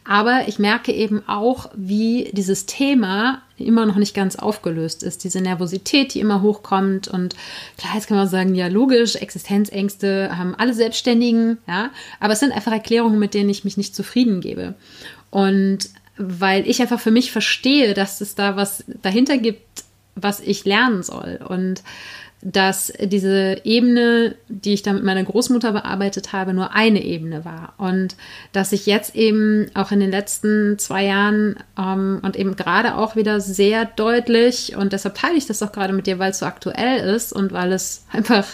[0.06, 5.24] Aber ich merke eben auch, wie dieses Thema immer noch nicht ganz aufgelöst ist.
[5.24, 7.08] Diese Nervosität, die immer hochkommt.
[7.08, 7.34] Und
[7.78, 11.90] klar, jetzt kann man sagen, ja, logisch, Existenzängste haben alle Selbstständigen, ja.
[12.20, 14.74] Aber es sind einfach Erklärungen, mit denen ich mich nicht zufrieden gebe.
[15.30, 19.84] Und weil ich einfach für mich verstehe, dass es da was dahinter gibt,
[20.16, 21.40] was ich lernen soll.
[21.48, 21.82] Und
[22.44, 27.72] dass diese Ebene, die ich da mit meiner Großmutter bearbeitet habe, nur eine Ebene war.
[27.78, 28.16] Und
[28.52, 33.16] dass ich jetzt eben auch in den letzten zwei Jahren ähm, und eben gerade auch
[33.16, 36.46] wieder sehr deutlich, und deshalb teile ich das auch gerade mit dir, weil es so
[36.46, 38.46] aktuell ist und weil es einfach,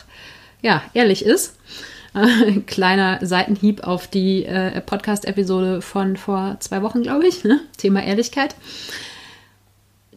[0.62, 1.56] ja, ehrlich ist.
[2.14, 7.42] Äh, kleiner Seitenhieb auf die äh, Podcast-Episode von vor zwei Wochen, glaube ich.
[7.42, 7.60] Ne?
[7.76, 8.54] Thema Ehrlichkeit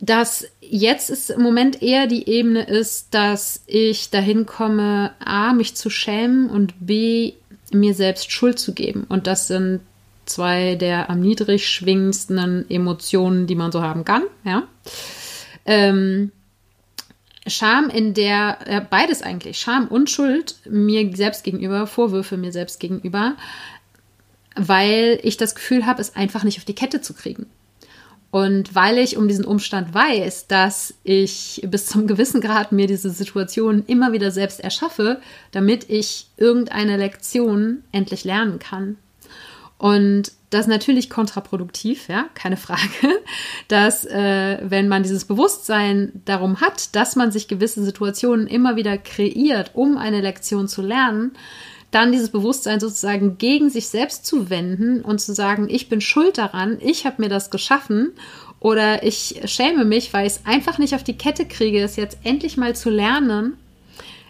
[0.05, 5.75] dass jetzt ist im Moment eher die Ebene ist, dass ich dahin komme, A, mich
[5.75, 7.33] zu schämen und B,
[7.71, 9.05] mir selbst Schuld zu geben.
[9.07, 9.79] Und das sind
[10.25, 14.23] zwei der am niedrig schwingendsten Emotionen, die man so haben kann.
[14.43, 14.63] Ja.
[15.65, 16.33] Ähm,
[17.47, 22.81] Scham in der, äh, beides eigentlich, Scham und Schuld mir selbst gegenüber, Vorwürfe mir selbst
[22.81, 23.35] gegenüber,
[24.55, 27.45] weil ich das Gefühl habe, es einfach nicht auf die Kette zu kriegen.
[28.33, 33.11] Und weil ich um diesen Umstand weiß, dass ich bis zum gewissen Grad mir diese
[33.11, 38.97] Situation immer wieder selbst erschaffe, damit ich irgendeine Lektion endlich lernen kann.
[39.77, 42.81] Und das ist natürlich kontraproduktiv, ja, keine Frage,
[43.67, 48.97] dass äh, wenn man dieses Bewusstsein darum hat, dass man sich gewisse Situationen immer wieder
[48.97, 51.33] kreiert, um eine Lektion zu lernen,
[51.93, 56.37] dann dieses Bewusstsein sozusagen gegen sich selbst zu wenden und zu sagen, ich bin schuld
[56.37, 58.13] daran, ich habe mir das geschaffen
[58.59, 62.17] oder ich schäme mich, weil ich es einfach nicht auf die Kette kriege, es jetzt
[62.23, 63.57] endlich mal zu lernen,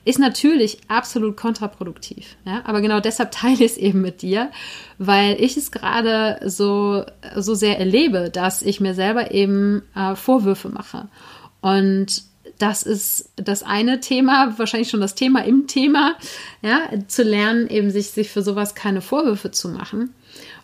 [0.06, 2.36] ist natürlich absolut kontraproduktiv.
[2.46, 2.62] Ja?
[2.66, 4.52] Aber genau deshalb teile ich es eben mit dir,
[4.98, 10.70] weil ich es gerade so, so sehr erlebe, dass ich mir selber eben äh, Vorwürfe
[10.70, 11.08] mache.
[11.62, 12.24] Und
[12.60, 16.16] das ist das eine Thema, wahrscheinlich schon das Thema im Thema,
[16.62, 20.14] ja, zu lernen, eben sich, sich für sowas keine Vorwürfe zu machen.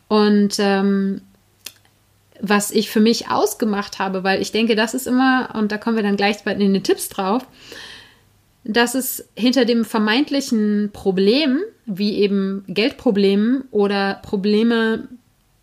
[0.08, 1.22] Und ähm,
[2.42, 5.96] was ich für mich ausgemacht habe, weil ich denke, das ist immer, und da kommen
[5.96, 7.46] wir dann gleich in den Tipps drauf,
[8.64, 15.08] dass es hinter dem vermeintlichen Problem, wie eben Geldproblemen oder Probleme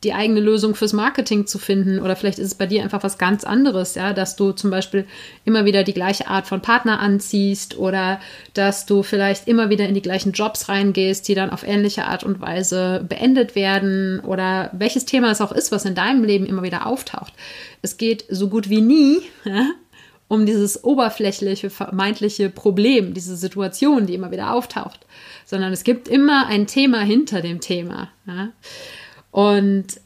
[0.07, 1.99] die eigene Lösung fürs Marketing zu finden.
[2.01, 5.05] Oder vielleicht ist es bei dir einfach was ganz anderes, ja, dass du zum Beispiel
[5.45, 8.21] immer wieder die gleiche Art von Partner anziehst oder
[8.55, 12.23] dass du vielleicht immer wieder in die gleichen Jobs reingehst, die dann auf ähnliche Art
[12.23, 16.62] und Weise beendet werden oder welches Thema es auch ist, was in deinem Leben immer
[16.62, 17.33] wieder auftaucht.
[17.83, 19.71] Es geht so gut wie nie ja,
[20.29, 25.01] um dieses oberflächliche, vermeintliche Problem, diese Situation, die immer wieder auftaucht,
[25.45, 28.11] sondern es gibt immer ein Thema hinter dem Thema.
[28.25, 28.51] Ja.
[29.37, 30.01] Und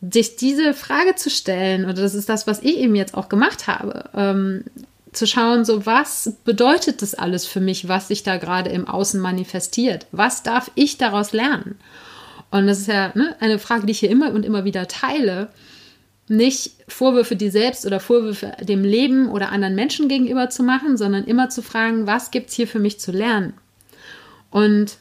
[0.00, 3.66] sich diese Frage zu stellen, oder das ist das, was ich eben jetzt auch gemacht
[3.66, 4.64] habe, ähm,
[5.12, 9.20] zu schauen, so was bedeutet das alles für mich, was sich da gerade im Außen
[9.20, 10.06] manifestiert?
[10.10, 11.78] Was darf ich daraus lernen?
[12.50, 15.48] Und das ist ja ne, eine Frage, die ich hier immer und immer wieder teile.
[16.28, 21.24] Nicht Vorwürfe dir selbst oder Vorwürfe dem Leben oder anderen Menschen gegenüber zu machen, sondern
[21.24, 23.52] immer zu fragen, was gibt es hier für mich zu lernen?
[24.50, 24.96] Und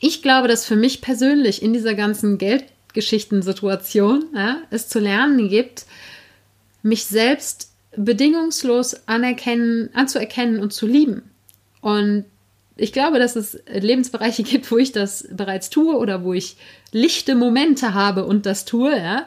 [0.00, 5.86] ich glaube, dass für mich persönlich in dieser ganzen Geldgeschichtensituation ja, es zu lernen gibt,
[6.82, 11.22] mich selbst bedingungslos anerkennen, anzuerkennen und zu lieben.
[11.80, 12.24] Und
[12.76, 16.56] ich glaube, dass es Lebensbereiche gibt, wo ich das bereits tue oder wo ich
[16.92, 19.26] lichte Momente habe und das tue, ja.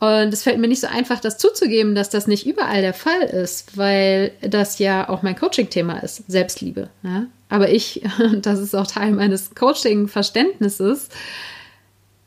[0.00, 3.22] Und es fällt mir nicht so einfach, das zuzugeben, dass das nicht überall der Fall
[3.22, 6.88] ist, weil das ja auch mein Coaching-Thema ist, Selbstliebe.
[7.04, 7.26] Ja?
[7.52, 8.02] Aber ich,
[8.40, 11.10] das ist auch Teil meines Coaching-Verständnisses,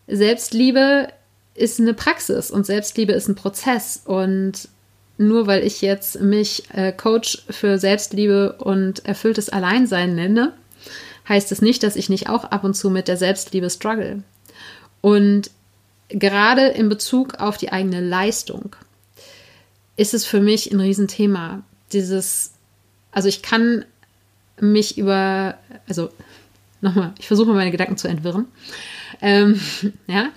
[0.08, 1.08] Selbstliebe
[1.56, 4.04] ist eine Praxis und Selbstliebe ist ein Prozess.
[4.06, 4.70] Und
[5.18, 10.54] nur weil ich jetzt mich äh, Coach für Selbstliebe und erfülltes Alleinsein nenne,
[11.28, 14.22] heißt es nicht, dass ich nicht auch ab und zu mit der Selbstliebe struggle.
[15.02, 15.50] Und
[16.10, 18.76] gerade in Bezug auf die eigene Leistung
[19.98, 21.64] ist es für mich ein Riesenthema.
[21.94, 22.52] Dieses,
[23.12, 23.86] also ich kann
[24.60, 25.56] mich über,
[25.88, 26.10] also
[26.82, 28.46] nochmal, ich versuche mal meine Gedanken zu entwirren.
[29.22, 29.60] Ähm,
[30.08, 30.30] ja,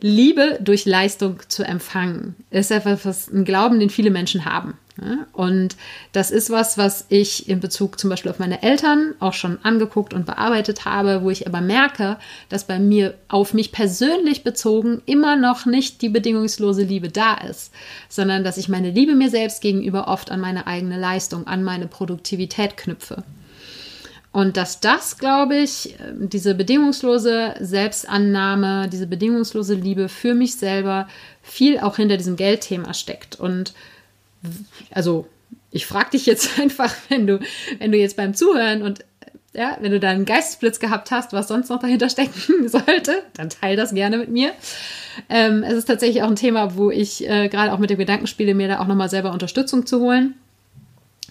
[0.00, 4.74] Liebe durch Leistung zu empfangen, ist etwas, was ein Glauben, den viele Menschen haben.
[5.00, 5.26] Ja?
[5.32, 5.76] Und
[6.12, 10.12] das ist was, was ich in Bezug zum Beispiel auf meine Eltern auch schon angeguckt
[10.12, 15.36] und bearbeitet habe, wo ich aber merke, dass bei mir auf mich persönlich bezogen immer
[15.36, 17.72] noch nicht die bedingungslose Liebe da ist,
[18.08, 21.86] sondern dass ich meine Liebe mir selbst gegenüber oft an meine eigene Leistung, an meine
[21.86, 23.24] Produktivität knüpfe.
[24.32, 31.06] Und dass das, glaube ich, diese bedingungslose Selbstannahme, diese bedingungslose Liebe für mich selber
[31.42, 33.38] viel auch hinter diesem Geldthema steckt.
[33.38, 33.74] Und
[34.90, 35.28] also
[35.70, 37.40] ich frage dich jetzt einfach, wenn du,
[37.78, 39.04] wenn du jetzt beim Zuhören und
[39.54, 43.50] Ja, wenn du da einen Geistesblitz gehabt hast, was sonst noch dahinter stecken sollte, dann
[43.50, 44.52] teile das gerne mit mir.
[45.28, 48.26] Ähm, es ist tatsächlich auch ein Thema, wo ich äh, gerade auch mit dem Gedanken
[48.26, 50.36] spiele, mir da auch nochmal selber Unterstützung zu holen.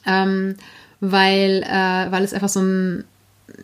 [0.05, 0.55] Ähm,
[1.01, 3.03] weil, äh, weil es einfach so ein,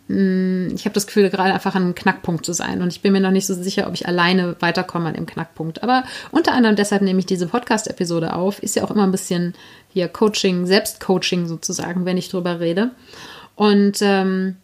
[0.07, 2.81] mh, ich habe das Gefühl, gerade einfach an einem Knackpunkt zu sein.
[2.81, 5.83] Und ich bin mir noch nicht so sicher, ob ich alleine weiterkomme an dem Knackpunkt.
[5.83, 8.61] Aber unter anderem deshalb nehme ich diese Podcast-Episode auf.
[8.61, 9.53] Ist ja auch immer ein bisschen
[9.93, 12.91] hier Coaching, Selbstcoaching sozusagen, wenn ich drüber rede.
[13.55, 14.57] Und ähm,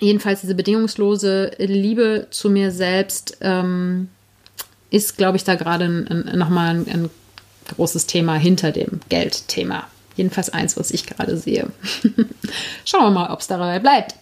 [0.00, 4.08] jedenfalls diese bedingungslose Liebe zu mir selbst ähm,
[4.90, 5.88] ist, glaube ich, da gerade
[6.36, 7.10] nochmal ein, ein
[7.74, 9.88] großes Thema hinter dem Geldthema.
[10.16, 11.68] Jedenfalls eins, was ich gerade sehe.
[12.84, 14.14] Schauen wir mal, ob es dabei bleibt.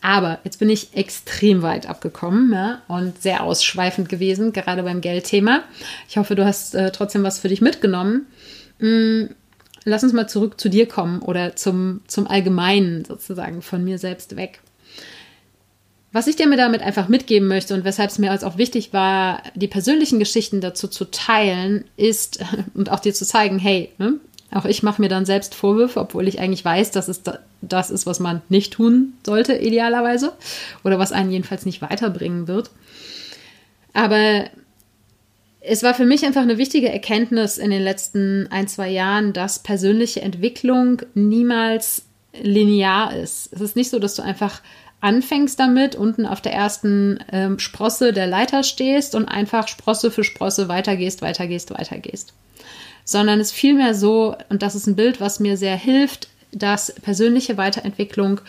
[0.00, 5.62] Aber jetzt bin ich extrem weit abgekommen ja, und sehr ausschweifend gewesen, gerade beim Geldthema.
[6.08, 8.26] Ich hoffe, du hast äh, trotzdem was für dich mitgenommen.
[8.78, 9.24] Mm,
[9.84, 14.36] lass uns mal zurück zu dir kommen oder zum, zum Allgemeinen sozusagen von mir selbst
[14.36, 14.60] weg.
[16.14, 18.92] Was ich dir mir damit einfach mitgeben möchte und weshalb es mir als auch wichtig
[18.92, 22.38] war, die persönlichen Geschichten dazu zu teilen, ist
[22.74, 24.20] und auch dir zu zeigen, hey, ne,
[24.54, 27.22] auch ich mache mir dann selbst Vorwürfe, obwohl ich eigentlich weiß, dass es
[27.60, 30.32] das ist, was man nicht tun sollte, idealerweise,
[30.84, 32.70] oder was einen jedenfalls nicht weiterbringen wird.
[33.92, 34.44] Aber
[35.60, 39.60] es war für mich einfach eine wichtige Erkenntnis in den letzten ein, zwei Jahren, dass
[39.60, 42.04] persönliche Entwicklung niemals
[42.40, 43.52] linear ist.
[43.52, 44.60] Es ist nicht so, dass du einfach
[45.00, 50.24] anfängst damit, unten auf der ersten ähm, Sprosse der Leiter stehst und einfach Sprosse für
[50.24, 52.32] Sprosse weitergehst, weitergehst, weitergehst.
[53.04, 56.94] Sondern es ist vielmehr so, und das ist ein Bild, was mir sehr hilft, dass
[56.94, 58.40] persönliche Weiterentwicklung,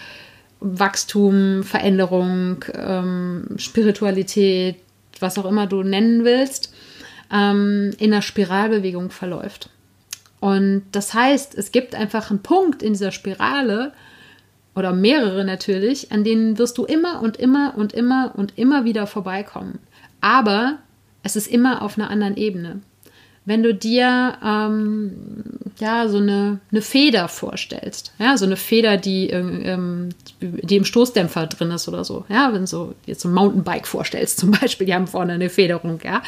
[0.59, 4.77] Wachstum, Veränderung, ähm, Spiritualität,
[5.19, 6.73] was auch immer du nennen willst,
[7.31, 9.69] ähm, in einer Spiralbewegung verläuft.
[10.39, 13.93] Und das heißt, es gibt einfach einen Punkt in dieser Spirale,
[14.75, 19.07] oder mehrere natürlich, an denen wirst du immer und immer und immer und immer wieder
[19.07, 19.79] vorbeikommen.
[20.21, 20.79] Aber
[21.23, 22.81] es ist immer auf einer anderen Ebene
[23.45, 25.12] wenn du dir ähm,
[25.79, 30.10] ja so eine, eine Feder vorstellst, ja, so eine Feder, die, ähm,
[30.41, 33.88] die im Stoßdämpfer drin ist oder so, ja, wenn du so jetzt so ein Mountainbike
[33.88, 36.23] vorstellst zum Beispiel, die haben vorne eine Federung, ja,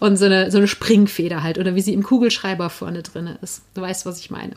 [0.00, 3.62] und so eine, so eine Springfeder halt oder wie sie im Kugelschreiber vorne drin ist.
[3.74, 4.54] Du weißt, was ich meine.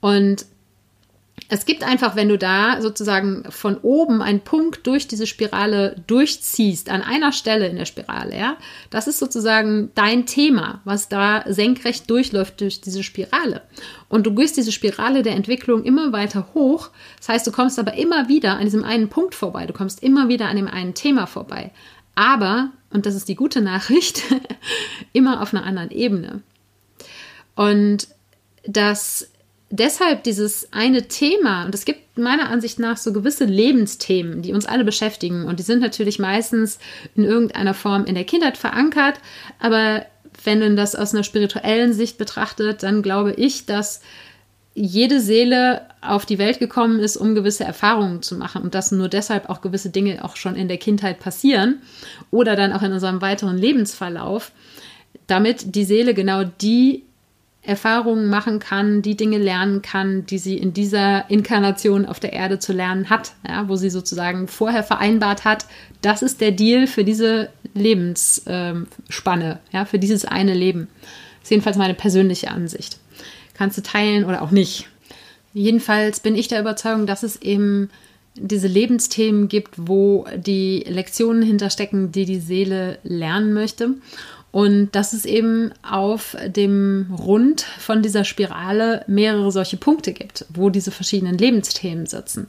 [0.00, 0.46] Und
[1.48, 6.90] es gibt einfach, wenn du da sozusagen von oben einen Punkt durch diese Spirale durchziehst,
[6.90, 8.56] an einer Stelle in der Spirale, ja,
[8.90, 13.62] das ist sozusagen dein Thema, was da senkrecht durchläuft durch diese Spirale.
[14.08, 16.90] Und du gehst diese Spirale der Entwicklung immer weiter hoch.
[17.18, 19.66] Das heißt, du kommst aber immer wieder an diesem einen Punkt vorbei.
[19.66, 21.70] Du kommst immer wieder an dem einen Thema vorbei.
[22.14, 24.22] Aber, und das ist die gute Nachricht,
[25.12, 26.42] immer auf einer anderen Ebene.
[27.54, 28.08] Und
[28.64, 29.30] das
[29.70, 34.66] deshalb dieses eine Thema, und es gibt meiner Ansicht nach so gewisse Lebensthemen, die uns
[34.66, 36.78] alle beschäftigen, und die sind natürlich meistens
[37.14, 39.20] in irgendeiner Form in der Kindheit verankert,
[39.58, 40.06] aber
[40.44, 44.00] wenn man das aus einer spirituellen Sicht betrachtet, dann glaube ich, dass
[44.74, 49.08] jede Seele auf die Welt gekommen ist, um gewisse Erfahrungen zu machen und dass nur
[49.08, 51.82] deshalb auch gewisse Dinge auch schon in der Kindheit passieren
[52.30, 54.52] oder dann auch in unserem weiteren Lebensverlauf,
[55.26, 57.07] damit die Seele genau die
[57.62, 62.58] Erfahrungen machen kann, die Dinge lernen kann, die sie in dieser Inkarnation auf der Erde
[62.58, 65.66] zu lernen hat, ja, wo sie sozusagen vorher vereinbart hat,
[66.00, 70.88] das ist der Deal für diese Lebensspanne, ja, für dieses eine Leben.
[71.40, 72.98] Das ist jedenfalls meine persönliche Ansicht.
[73.54, 74.88] Kannst du teilen oder auch nicht.
[75.52, 77.90] Jedenfalls bin ich der Überzeugung, dass es eben
[78.34, 83.94] diese Lebensthemen gibt, wo die Lektionen hinterstecken, die die Seele lernen möchte.
[84.58, 90.68] Und dass es eben auf dem Rund von dieser Spirale mehrere solche Punkte gibt, wo
[90.68, 92.48] diese verschiedenen Lebensthemen sitzen.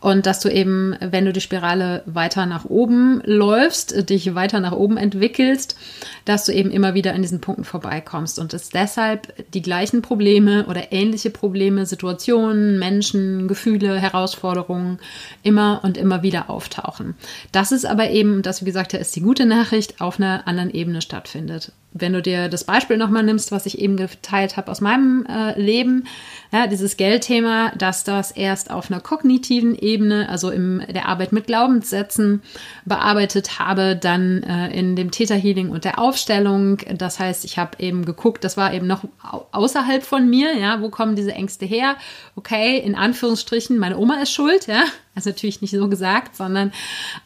[0.00, 4.72] Und dass du eben, wenn du die Spirale weiter nach oben läufst, dich weiter nach
[4.72, 5.76] oben entwickelst,
[6.24, 10.66] dass du eben immer wieder an diesen Punkten vorbeikommst und es deshalb die gleichen Probleme
[10.66, 14.98] oder ähnliche Probleme, Situationen, Menschen, Gefühle, Herausforderungen
[15.42, 17.14] immer und immer wieder auftauchen.
[17.52, 21.02] Das ist aber eben, das wie gesagt, ist die gute Nachricht, auf einer anderen Ebene
[21.02, 25.26] stattfindet wenn du dir das Beispiel nochmal nimmst, was ich eben geteilt habe aus meinem
[25.26, 26.04] äh, Leben,
[26.52, 31.46] ja, dieses Geldthema, dass das erst auf einer kognitiven Ebene, also in der Arbeit mit
[31.46, 32.42] Glaubenssätzen
[32.84, 36.78] bearbeitet habe, dann äh, in dem Täterhealing und der Aufstellung.
[36.96, 39.04] Das heißt, ich habe eben geguckt, das war eben noch
[39.50, 41.96] außerhalb von mir, ja, wo kommen diese Ängste her?
[42.36, 44.84] Okay, in Anführungsstrichen, meine Oma ist schuld, ja,
[45.16, 46.72] also natürlich nicht so gesagt, sondern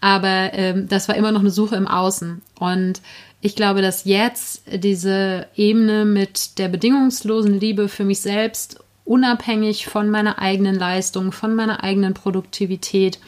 [0.01, 3.01] aber ähm, das war immer noch eine Suche im Außen und
[3.45, 10.09] ich glaube, dass jetzt diese Ebene mit der bedingungslosen Liebe für mich selbst unabhängig von
[10.09, 13.19] meiner eigenen Leistung, von meiner eigenen Produktivität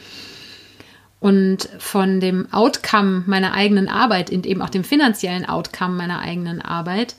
[1.19, 6.63] und von dem Outcome meiner eigenen Arbeit und eben auch dem finanziellen Outcome meiner eigenen
[6.63, 7.13] Arbeit,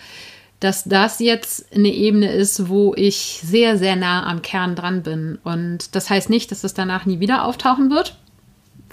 [0.59, 5.39] dass das jetzt eine Ebene ist, wo ich sehr, sehr nah am Kern dran bin.
[5.45, 8.19] Und das heißt nicht, dass das danach nie wieder auftauchen wird.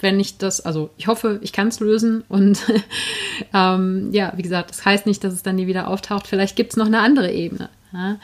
[0.01, 2.23] Wenn ich das, also ich hoffe, ich kann es lösen.
[2.27, 2.59] Und
[3.53, 6.27] ähm, ja, wie gesagt, das heißt nicht, dass es dann nie wieder auftaucht.
[6.27, 7.69] Vielleicht gibt es noch eine andere Ebene.
[7.93, 8.17] Ja?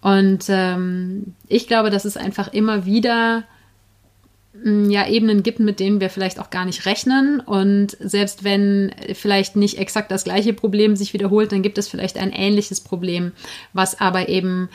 [0.00, 3.44] Und ähm, ich glaube, dass es einfach immer wieder
[4.54, 7.40] mm, ja, Ebenen gibt, mit denen wir vielleicht auch gar nicht rechnen.
[7.40, 12.16] Und selbst wenn vielleicht nicht exakt das gleiche Problem sich wiederholt, dann gibt es vielleicht
[12.16, 13.32] ein ähnliches Problem,
[13.74, 14.70] was aber eben,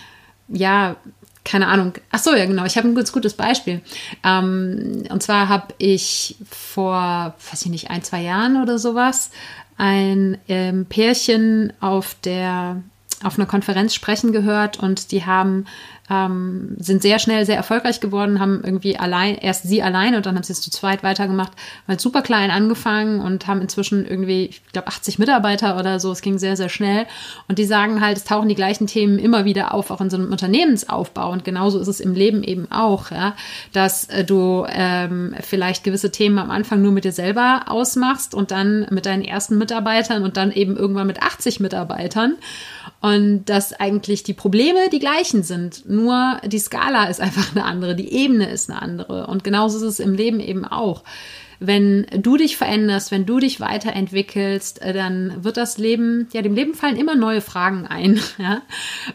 [0.48, 0.98] ja,
[1.46, 1.94] keine Ahnung.
[2.12, 2.66] Ach so, ja, genau.
[2.66, 3.82] Ich habe ein ganz gutes Beispiel.
[4.24, 9.30] Ähm, und zwar habe ich vor, weiß ich nicht, ein, zwei Jahren oder sowas
[9.78, 12.82] ein ähm, Pärchen auf der
[13.24, 15.66] auf einer Konferenz sprechen gehört und die haben
[16.10, 20.36] ähm, sind sehr schnell sehr erfolgreich geworden, haben irgendwie allein, erst sie allein und dann
[20.36, 21.54] haben sie es zu zweit weitergemacht,
[21.88, 26.12] halt super klein angefangen und haben inzwischen irgendwie, ich glaube, 80 Mitarbeiter oder so.
[26.12, 27.08] Es ging sehr, sehr schnell.
[27.48, 30.18] Und die sagen halt, es tauchen die gleichen Themen immer wieder auf, auch in so
[30.18, 31.32] einem Unternehmensaufbau.
[31.32, 33.36] Und genauso ist es im Leben eben auch, ja,
[33.74, 38.52] dass äh, du ähm, vielleicht gewisse Themen am Anfang nur mit dir selber ausmachst und
[38.52, 42.36] dann mit deinen ersten Mitarbeitern und dann eben irgendwann mit 80 Mitarbeitern.
[43.02, 47.96] Und dass eigentlich die Probleme die gleichen sind nur die Skala ist einfach eine andere,
[47.96, 49.28] die Ebene ist eine andere.
[49.28, 51.04] Und genauso ist es im Leben eben auch.
[51.60, 56.54] Wenn du dich veränderst, wenn du dich weiterentwickelst, äh, dann wird das Leben, ja, dem
[56.54, 58.62] Leben fallen immer neue Fragen ein, ja.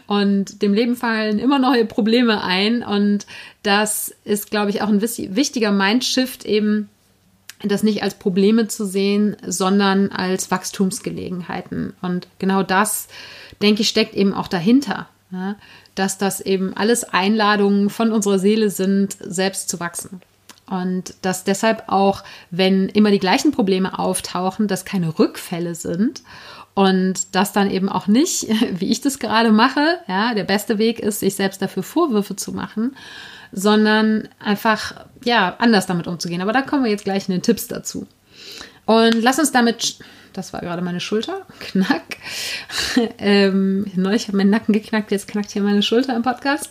[0.07, 2.83] Und dem Leben fallen immer neue Probleme ein.
[2.83, 3.25] Und
[3.63, 6.89] das ist, glaube ich, auch ein wichtiger Mindshift eben,
[7.63, 11.93] das nicht als Probleme zu sehen, sondern als Wachstumsgelegenheiten.
[12.01, 13.07] Und genau das,
[13.61, 15.07] denke ich, steckt eben auch dahinter.
[15.31, 15.55] Ja?
[15.95, 20.21] Dass das eben alles Einladungen von unserer Seele sind, selbst zu wachsen.
[20.69, 26.21] Und dass deshalb auch, wenn immer die gleichen Probleme auftauchen, dass keine Rückfälle sind
[26.73, 28.47] und das dann eben auch nicht,
[28.79, 32.53] wie ich das gerade mache, ja, der beste Weg ist, sich selbst dafür Vorwürfe zu
[32.53, 32.95] machen,
[33.51, 36.41] sondern einfach, ja, anders damit umzugehen.
[36.41, 38.07] Aber da kommen wir jetzt gleich in den Tipps dazu.
[38.85, 39.97] Und lass uns damit
[40.33, 41.45] das war gerade meine Schulter.
[41.59, 42.17] Knack.
[43.17, 46.69] ähm, neulich habe meinen Nacken geknackt, jetzt knackt hier meine Schulter im Podcast.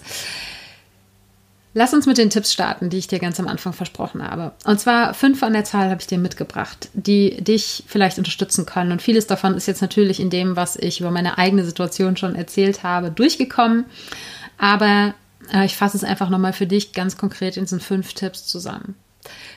[1.73, 4.53] Lass uns mit den Tipps starten, die ich dir ganz am Anfang versprochen habe.
[4.65, 8.91] Und zwar fünf an der Zahl habe ich dir mitgebracht, die dich vielleicht unterstützen können.
[8.91, 12.35] Und vieles davon ist jetzt natürlich in dem, was ich über meine eigene Situation schon
[12.35, 13.85] erzählt habe, durchgekommen.
[14.59, 15.15] Aber
[15.53, 18.97] äh, ich fasse es einfach nochmal für dich ganz konkret in diesen fünf Tipps zusammen.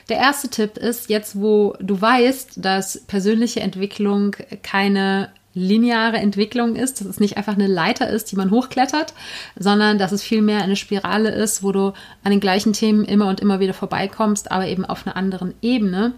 [0.08, 7.00] Der erste Tipp ist, jetzt wo du weißt, dass persönliche Entwicklung keine lineare Entwicklung ist,
[7.00, 9.14] dass es nicht einfach eine Leiter ist, die man hochklettert,
[9.56, 11.92] sondern dass es vielmehr eine Spirale ist, wo du
[12.24, 16.12] an den gleichen Themen immer und immer wieder vorbeikommst, aber eben auf einer anderen Ebene.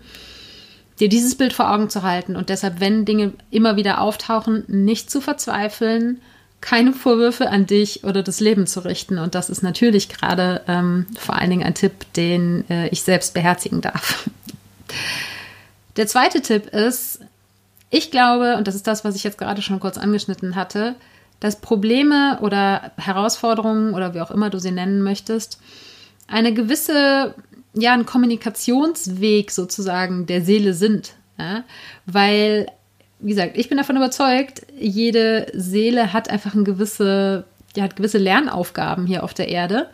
[0.98, 5.10] Dir dieses Bild vor Augen zu halten und deshalb, wenn Dinge immer wieder auftauchen, nicht
[5.10, 6.22] zu verzweifeln,
[6.66, 9.18] keine Vorwürfe an dich oder das Leben zu richten.
[9.18, 13.34] Und das ist natürlich gerade ähm, vor allen Dingen ein Tipp, den äh, ich selbst
[13.34, 14.28] beherzigen darf.
[15.96, 17.20] Der zweite Tipp ist,
[17.90, 20.96] ich glaube, und das ist das, was ich jetzt gerade schon kurz angeschnitten hatte,
[21.38, 25.60] dass Probleme oder Herausforderungen oder wie auch immer du sie nennen möchtest,
[26.26, 27.36] eine gewisse,
[27.74, 31.14] ja, ein Kommunikationsweg sozusagen der Seele sind.
[31.38, 31.62] Ja?
[32.06, 32.66] Weil
[33.18, 37.44] wie gesagt, ich bin davon überzeugt, jede Seele hat einfach eine gewisse,
[37.74, 39.88] die hat gewisse Lernaufgaben hier auf der Erde.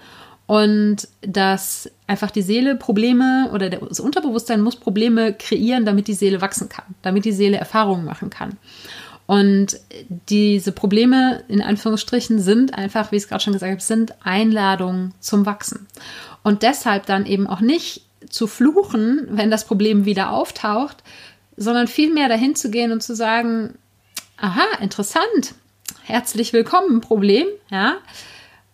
[0.46, 6.40] Und dass einfach die Seele Probleme oder das Unterbewusstsein muss Probleme kreieren, damit die Seele
[6.40, 8.58] wachsen kann, damit die Seele Erfahrungen machen kann.
[9.26, 9.78] Und
[10.28, 15.14] diese Probleme in Anführungsstrichen sind einfach, wie ich es gerade schon gesagt habe, sind Einladungen
[15.20, 15.86] zum Wachsen.
[16.42, 21.02] Und deshalb dann eben auch nicht zu fluchen, wenn das Problem wieder auftaucht,
[21.56, 23.74] sondern vielmehr dahin zu gehen und zu sagen,
[24.36, 25.54] aha, interessant,
[26.02, 27.96] herzlich willkommen, Problem, ja.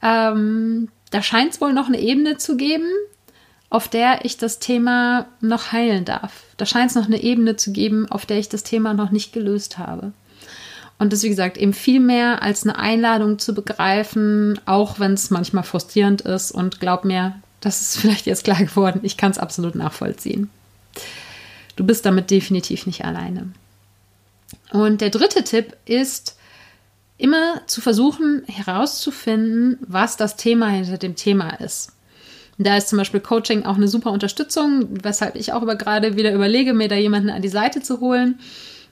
[0.02, 2.90] Ähm, da scheint es wohl noch eine Ebene zu geben,
[3.70, 6.44] auf der ich das Thema noch heilen darf.
[6.56, 9.32] Da scheint es noch eine Ebene zu geben, auf der ich das Thema noch nicht
[9.32, 10.12] gelöst habe.
[10.98, 15.30] Und das, wie gesagt, eben viel mehr als eine Einladung zu begreifen, auch wenn es
[15.30, 16.50] manchmal frustrierend ist.
[16.50, 20.50] Und glaub mir, das ist vielleicht jetzt klar geworden, ich kann es absolut nachvollziehen.
[21.78, 23.52] Du bist damit definitiv nicht alleine.
[24.72, 26.36] Und der dritte Tipp ist,
[27.18, 31.92] immer zu versuchen herauszufinden, was das Thema hinter dem Thema ist.
[32.58, 36.32] da ist zum Beispiel Coaching auch eine super Unterstützung, weshalb ich auch aber gerade wieder
[36.32, 38.40] überlege, mir da jemanden an die Seite zu holen,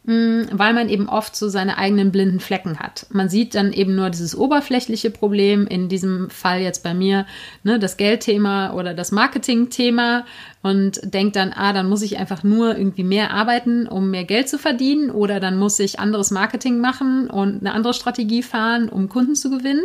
[0.06, 3.06] weil man eben oft so seine eigenen blinden Flecken hat.
[3.10, 7.26] Man sieht dann eben nur dieses oberflächliche Problem, in diesem Fall jetzt bei mir,
[7.64, 10.24] ne, das Geldthema oder das Marketingthema
[10.62, 14.48] und denkt dann, ah, dann muss ich einfach nur irgendwie mehr arbeiten, um mehr Geld
[14.48, 19.08] zu verdienen oder dann muss ich anderes Marketing machen und eine andere Strategie fahren, um
[19.08, 19.82] Kunden zu gewinnen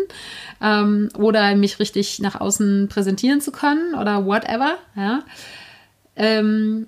[0.61, 5.23] ähm, oder mich richtig nach außen präsentieren zu können oder whatever, ja.
[6.15, 6.87] Ähm,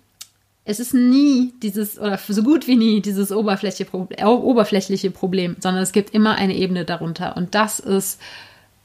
[0.65, 3.91] es ist nie dieses, oder so gut wie nie dieses oberflächliche,
[4.25, 7.35] oberflächliche Problem, sondern es gibt immer eine Ebene darunter.
[7.35, 8.19] Und das ist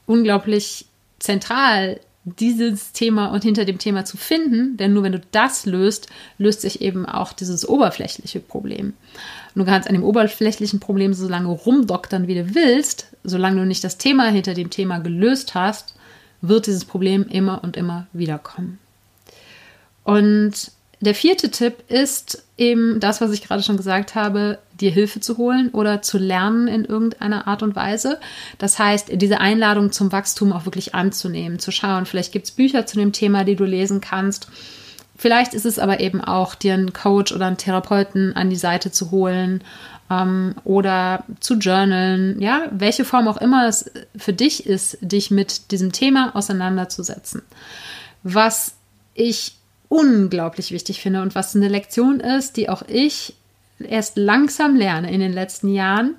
[0.05, 0.85] unglaublich
[1.19, 6.09] zentral, dieses Thema und hinter dem Thema zu finden, denn nur wenn du das löst,
[6.37, 8.93] löst sich eben auch dieses oberflächliche Problem.
[9.55, 13.65] Und du kannst an dem oberflächlichen Problem so lange rumdoktern, wie du willst, solange du
[13.65, 15.95] nicht das Thema hinter dem Thema gelöst hast,
[16.41, 18.79] wird dieses Problem immer und immer wieder kommen.
[20.03, 20.71] Und
[21.01, 25.37] der vierte Tipp ist eben das, was ich gerade schon gesagt habe, dir Hilfe zu
[25.37, 28.19] holen oder zu lernen in irgendeiner Art und Weise.
[28.57, 32.05] Das heißt, diese Einladung zum Wachstum auch wirklich anzunehmen, zu schauen.
[32.05, 34.49] Vielleicht gibt es Bücher zu dem Thema, die du lesen kannst.
[35.15, 38.91] Vielleicht ist es aber eben auch, dir einen Coach oder einen Therapeuten an die Seite
[38.91, 39.63] zu holen
[40.09, 45.71] ähm, oder zu journalen, ja, welche Form auch immer es für dich ist, dich mit
[45.71, 47.41] diesem Thema auseinanderzusetzen.
[48.23, 48.73] Was
[49.13, 49.58] ich
[49.89, 53.33] unglaublich wichtig finde und was eine Lektion ist, die auch ich
[53.79, 56.15] erst langsam lerne in den letzten Jahren,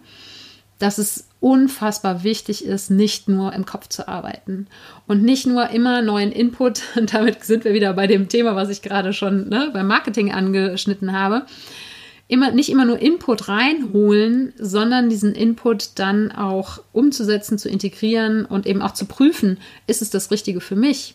[0.79, 4.66] dass es unfassbar wichtig ist, nicht nur im Kopf zu arbeiten
[5.07, 8.68] und nicht nur immer neuen Input, und damit sind wir wieder bei dem Thema, was
[8.68, 11.47] ich gerade schon ne, beim Marketing angeschnitten habe,
[12.29, 18.66] immer, nicht immer nur Input reinholen, sondern diesen Input dann auch umzusetzen, zu integrieren und
[18.66, 21.14] eben auch zu prüfen, ist es das Richtige für mich?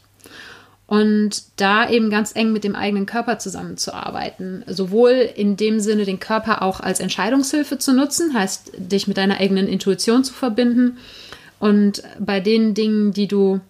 [0.87, 4.63] Und da eben ganz eng mit dem eigenen Körper zusammenzuarbeiten.
[4.67, 9.39] Sowohl in dem Sinne, den Körper auch als Entscheidungshilfe zu nutzen, heißt, dich mit deiner
[9.39, 10.97] eigenen Intuition zu verbinden.
[11.59, 13.61] Und bei den Dingen, die du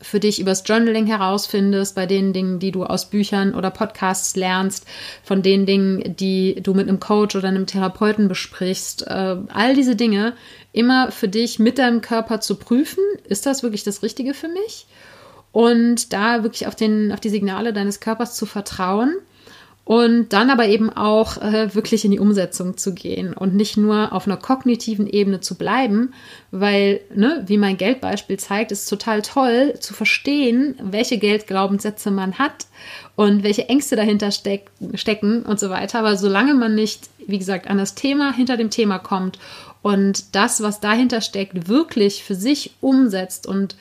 [0.00, 4.86] für dich übers Journaling herausfindest, bei den Dingen, die du aus Büchern oder Podcasts lernst,
[5.22, 9.96] von den Dingen, die du mit einem Coach oder einem Therapeuten besprichst, äh, all diese
[9.96, 10.34] Dinge
[10.72, 14.86] immer für dich mit deinem Körper zu prüfen, ist das wirklich das Richtige für mich?
[15.52, 19.14] Und da wirklich auf, den, auf die Signale deines Körpers zu vertrauen
[19.88, 24.12] und dann aber eben auch äh, wirklich in die Umsetzung zu gehen und nicht nur
[24.12, 26.12] auf einer kognitiven Ebene zu bleiben,
[26.50, 32.66] weil, ne, wie mein Geldbeispiel zeigt, ist total toll zu verstehen, welche Geldglaubenssätze man hat
[33.16, 36.00] und welche Ängste dahinter steck, stecken und so weiter.
[36.00, 39.38] Aber solange man nicht, wie gesagt, an das Thema hinter dem Thema kommt
[39.80, 43.74] und das, was dahinter steckt, wirklich für sich umsetzt und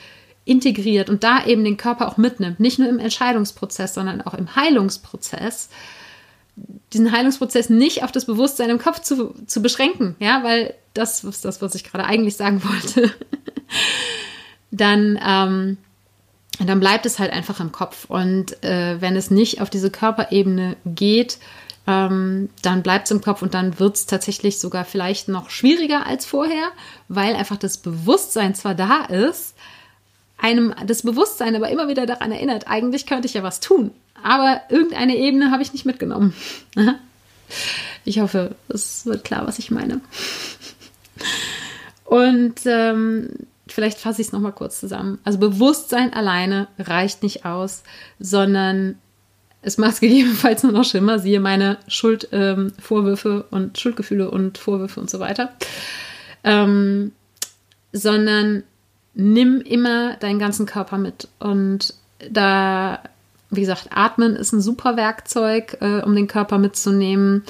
[0.48, 4.56] integriert und da eben den Körper auch mitnimmt, nicht nur im Entscheidungsprozess, sondern auch im
[4.56, 5.70] Heilungsprozess,
[6.94, 11.46] diesen Heilungsprozess nicht auf das Bewusstsein im Kopf zu, zu beschränken, ja, weil das ist
[11.46, 13.14] das, was ich gerade eigentlich sagen wollte,
[14.72, 15.78] dann, ähm,
[16.66, 18.06] dann bleibt es halt einfach im Kopf.
[18.06, 21.38] Und äh, wenn es nicht auf diese Körperebene geht,
[21.86, 26.08] ähm, dann bleibt es im Kopf und dann wird es tatsächlich sogar vielleicht noch schwieriger
[26.08, 26.72] als vorher,
[27.08, 29.56] weil einfach das Bewusstsein zwar da ist,
[30.38, 33.92] einem das Bewusstsein aber immer wieder daran erinnert, eigentlich könnte ich ja was tun.
[34.24, 36.34] Aber irgendeine Ebene habe ich nicht mitgenommen.
[38.06, 40.02] ich hoffe, es wird klar, was ich meine.
[42.06, 43.30] Und ähm,
[43.68, 45.20] vielleicht fasse ich es nochmal kurz zusammen.
[45.24, 47.84] Also Bewusstsein alleine reicht nicht aus,
[48.20, 48.98] sondern
[49.62, 51.20] es macht gegebenenfalls nur noch schlimmer.
[51.20, 55.54] Siehe meine Schuldvorwürfe ähm, und Schuldgefühle und Vorwürfe und so weiter.
[56.44, 57.12] Ähm,
[57.92, 58.64] sondern
[59.18, 61.28] nimm immer deinen ganzen Körper mit.
[61.40, 61.96] Und
[62.30, 63.00] da,
[63.50, 67.44] wie gesagt, Atmen ist ein super Werkzeug, äh, um den Körper mitzunehmen.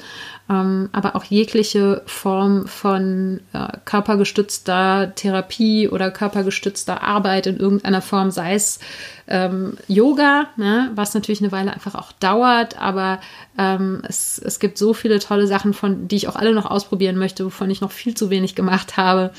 [0.48, 8.30] Ähm, aber auch jegliche Form von äh, körpergestützter Therapie oder körpergestützter Arbeit in irgendeiner Form,
[8.30, 8.78] sei es
[9.26, 13.20] ähm, Yoga, ne, was natürlich eine Weile einfach auch dauert, aber
[13.58, 17.18] ähm, es, es gibt so viele tolle Sachen, von die ich auch alle noch ausprobieren
[17.18, 19.32] möchte, wovon ich noch viel zu wenig gemacht habe.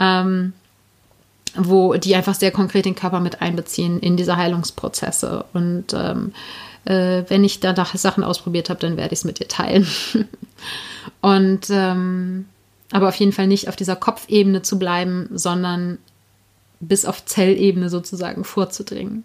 [0.00, 0.54] Ähm,
[1.56, 5.44] wo die einfach sehr konkret den Körper mit einbeziehen in diese Heilungsprozesse.
[5.52, 6.32] Und ähm,
[6.84, 9.86] äh, wenn ich da Sachen ausprobiert habe, dann werde ich es mit dir teilen.
[11.20, 12.46] Und ähm,
[12.92, 15.98] aber auf jeden Fall nicht auf dieser Kopfebene zu bleiben, sondern
[16.80, 19.24] bis auf Zellebene sozusagen vorzudringen.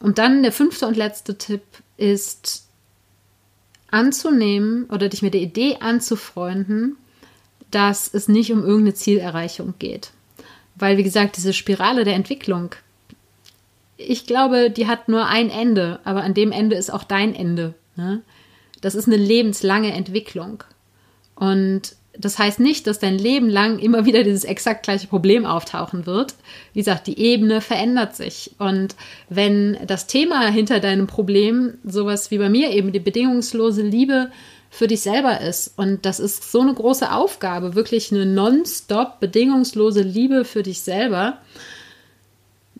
[0.00, 1.62] Und dann der fünfte und letzte Tipp
[1.96, 2.66] ist
[3.90, 6.96] anzunehmen oder dich mit der Idee anzufreunden,
[7.70, 10.10] dass es nicht um irgendeine Zielerreichung geht.
[10.76, 12.74] Weil, wie gesagt, diese Spirale der Entwicklung,
[13.96, 17.74] ich glaube, die hat nur ein Ende, aber an dem Ende ist auch dein Ende.
[17.96, 18.22] Ne?
[18.84, 20.62] das ist eine lebenslange Entwicklung.
[21.36, 26.04] Und das heißt nicht, dass dein Leben lang immer wieder dieses exakt gleiche Problem auftauchen
[26.06, 26.34] wird.
[26.74, 28.52] Wie gesagt, die Ebene verändert sich.
[28.58, 28.94] Und
[29.30, 34.30] wenn das Thema hinter deinem Problem sowas wie bei mir eben die bedingungslose Liebe
[34.76, 40.02] für dich selber ist, und das ist so eine große Aufgabe, wirklich eine nonstop bedingungslose
[40.02, 41.38] Liebe für dich selber,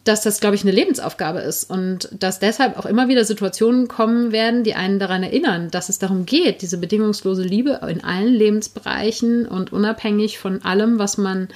[0.03, 1.71] dass das, glaube ich, eine Lebensaufgabe ist.
[1.71, 6.01] Und dass deshalb auch immer wieder Situationen kommen werden, die einen daran erinnern, dass es
[6.01, 11.47] darum geht, diese bedingungslose Liebe in allen Lebensbereichen und unabhängig von allem, was man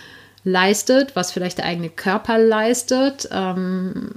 [0.48, 4.10] leistet, was vielleicht der eigene Körper leistet, ähm,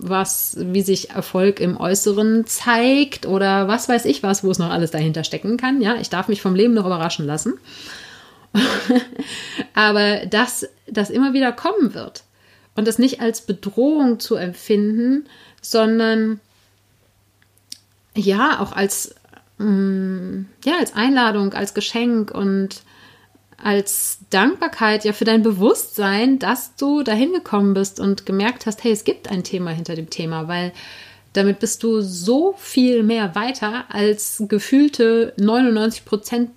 [0.00, 4.70] was, wie sich Erfolg im Äußeren zeigt oder was weiß ich was, wo es noch
[4.70, 5.80] alles dahinter stecken kann.
[5.80, 7.54] Ja, ich darf mich vom Leben noch überraschen lassen.
[9.74, 12.24] Aber dass das immer wieder kommen wird
[12.76, 15.26] und das nicht als Bedrohung zu empfinden,
[15.60, 16.40] sondern
[18.14, 19.14] ja, auch als,
[19.58, 22.82] mm, ja, als Einladung, als Geschenk und
[23.62, 28.92] als Dankbarkeit ja für dein Bewusstsein, dass du dahin gekommen bist und gemerkt hast, hey,
[28.92, 30.72] es gibt ein Thema hinter dem Thema, weil
[31.32, 36.50] damit bist du so viel mehr weiter als gefühlte 99 Prozent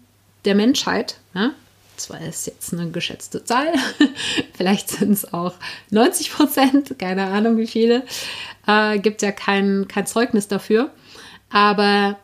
[0.46, 1.18] der Menschheit.
[1.34, 1.54] Ne?
[2.02, 3.74] zwar ist jetzt eine geschätzte Zahl,
[4.54, 5.54] vielleicht sind es auch
[5.92, 8.04] 90 Prozent, keine Ahnung wie viele,
[8.68, 10.90] äh, gibt ja kein, kein Zeugnis dafür.
[11.50, 12.18] Aber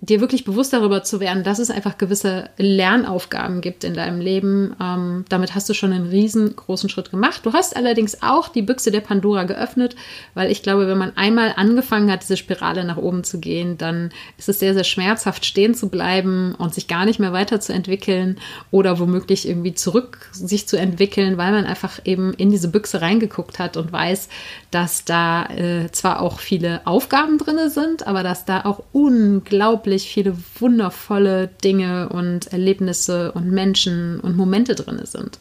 [0.00, 4.76] dir wirklich bewusst darüber zu werden, dass es einfach gewisse Lernaufgaben gibt in deinem Leben.
[4.80, 7.40] Ähm, damit hast du schon einen riesengroßen Schritt gemacht.
[7.44, 9.96] Du hast allerdings auch die Büchse der Pandora geöffnet,
[10.34, 14.10] weil ich glaube, wenn man einmal angefangen hat, diese Spirale nach oben zu gehen, dann
[14.38, 18.38] ist es sehr, sehr schmerzhaft, stehen zu bleiben und sich gar nicht mehr weiterzuentwickeln
[18.70, 23.58] oder womöglich irgendwie zurück sich zu entwickeln, weil man einfach eben in diese Büchse reingeguckt
[23.58, 24.28] hat und weiß,
[24.70, 30.36] dass da äh, zwar auch viele Aufgaben drin sind, aber dass da auch unglaublich viele
[30.58, 35.38] wundervolle Dinge und Erlebnisse und Menschen und Momente drin sind.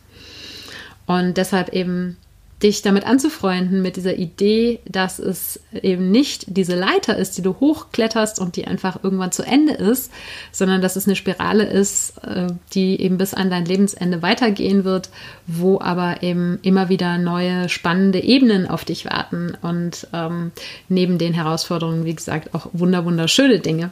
[1.06, 2.18] Und deshalb eben
[2.64, 7.60] dich damit anzufreunden, mit dieser Idee, dass es eben nicht diese Leiter ist, die du
[7.60, 10.12] hochkletterst und die einfach irgendwann zu Ende ist,
[10.52, 15.10] sondern dass es eine Spirale ist, äh, die eben bis an dein Lebensende weitergehen wird,
[15.46, 20.52] wo aber eben immer wieder neue spannende Ebenen auf dich warten und ähm,
[20.90, 23.92] neben den Herausforderungen, wie gesagt, auch wunder wunderschöne Dinge,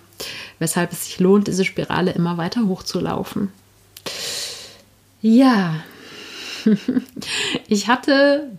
[0.57, 3.51] weshalb es sich lohnt, diese Spirale immer weiter hochzulaufen.
[5.22, 5.84] Ja,
[7.68, 8.49] ich hatte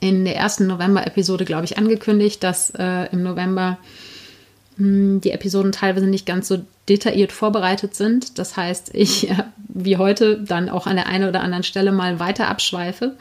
[0.00, 3.78] in der ersten November-Episode, glaube ich, angekündigt, dass äh, im November
[4.76, 6.58] mh, hm, die Episoden teilweise nicht ganz so
[6.88, 8.38] detailliert vorbereitet sind.
[8.38, 12.20] Das heißt, ich, äh, wie heute, dann auch an der einen oder anderen Stelle mal
[12.20, 13.16] weiter abschweife.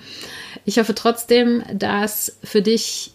[0.66, 3.12] Ich hoffe trotzdem, dass für dich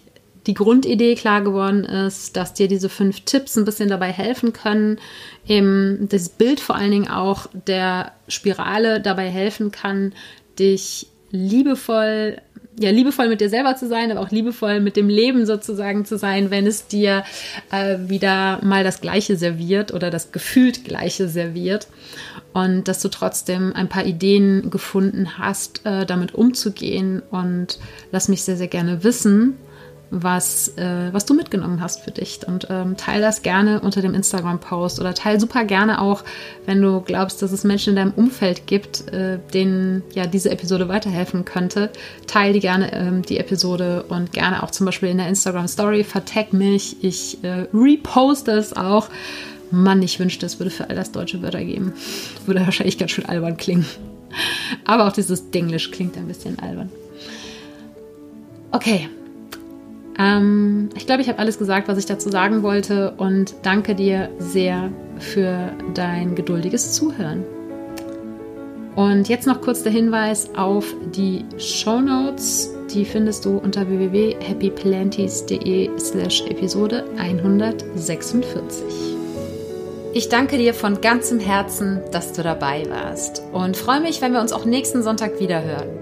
[0.47, 4.99] die Grundidee klar geworden ist, dass dir diese fünf Tipps ein bisschen dabei helfen können,
[5.47, 10.13] eben das Bild vor allen Dingen auch der Spirale dabei helfen kann,
[10.59, 12.39] dich liebevoll
[12.79, 16.17] ja, liebevoll mit dir selber zu sein, aber auch liebevoll mit dem Leben sozusagen zu
[16.17, 17.25] sein, wenn es dir
[17.71, 21.89] äh, wieder mal das Gleiche serviert oder das gefühlt Gleiche serviert.
[22.55, 27.23] Und dass du trotzdem ein paar Ideen gefunden hast, äh, damit umzugehen.
[27.31, 27.79] Und
[28.11, 29.57] lass mich sehr, sehr gerne wissen,
[30.13, 32.41] was, äh, was du mitgenommen hast für dich.
[32.47, 36.23] Und ähm, teile das gerne unter dem Instagram-Post oder teile super gerne auch,
[36.67, 40.89] wenn du glaubst, dass es Menschen in deinem Umfeld gibt, äh, denen ja diese Episode
[40.89, 41.91] weiterhelfen könnte.
[42.27, 46.05] Teile die gerne ähm, die Episode und gerne auch zum Beispiel in der Instagram-Story.
[46.05, 47.03] Vertag mich.
[47.03, 49.09] Ich äh, reposte es auch.
[49.71, 51.95] Mann, ich wünschte, es würde für all das deutsche Wörter geben.
[52.45, 53.87] Würde wahrscheinlich ganz schön albern klingen.
[54.85, 56.91] Aber auch dieses Dinglish klingt ein bisschen albern.
[58.71, 59.09] Okay,
[60.19, 64.31] ähm, ich glaube, ich habe alles gesagt, was ich dazu sagen wollte und danke dir
[64.39, 67.45] sehr für dein geduldiges Zuhören.
[68.95, 72.75] Und jetzt noch kurz der Hinweis auf die Show Notes.
[72.93, 78.85] Die findest du unter www.happyplanties.de slash Episode 146.
[80.13, 84.43] Ich danke dir von ganzem Herzen, dass du dabei warst und freue mich, wenn wir
[84.43, 86.02] uns auch nächsten Sonntag wieder hören.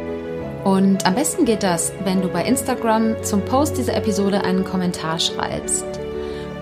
[0.63, 5.17] Und am besten geht das, wenn du bei Instagram zum Post dieser Episode einen Kommentar
[5.19, 5.85] schreibst.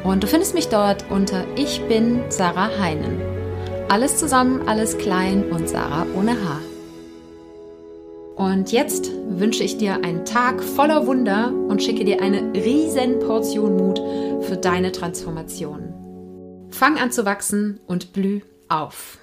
[0.05, 3.21] Und du findest mich dort unter Ich bin Sarah Heinen.
[3.89, 6.61] Alles zusammen, alles klein und Sarah ohne Haar.
[8.37, 13.75] Und jetzt wünsche ich dir einen Tag voller Wunder und schicke dir eine riesen Portion
[13.75, 13.99] Mut
[14.45, 15.93] für deine Transformation.
[16.69, 18.39] Fang an zu wachsen und blüh
[18.69, 19.17] auf.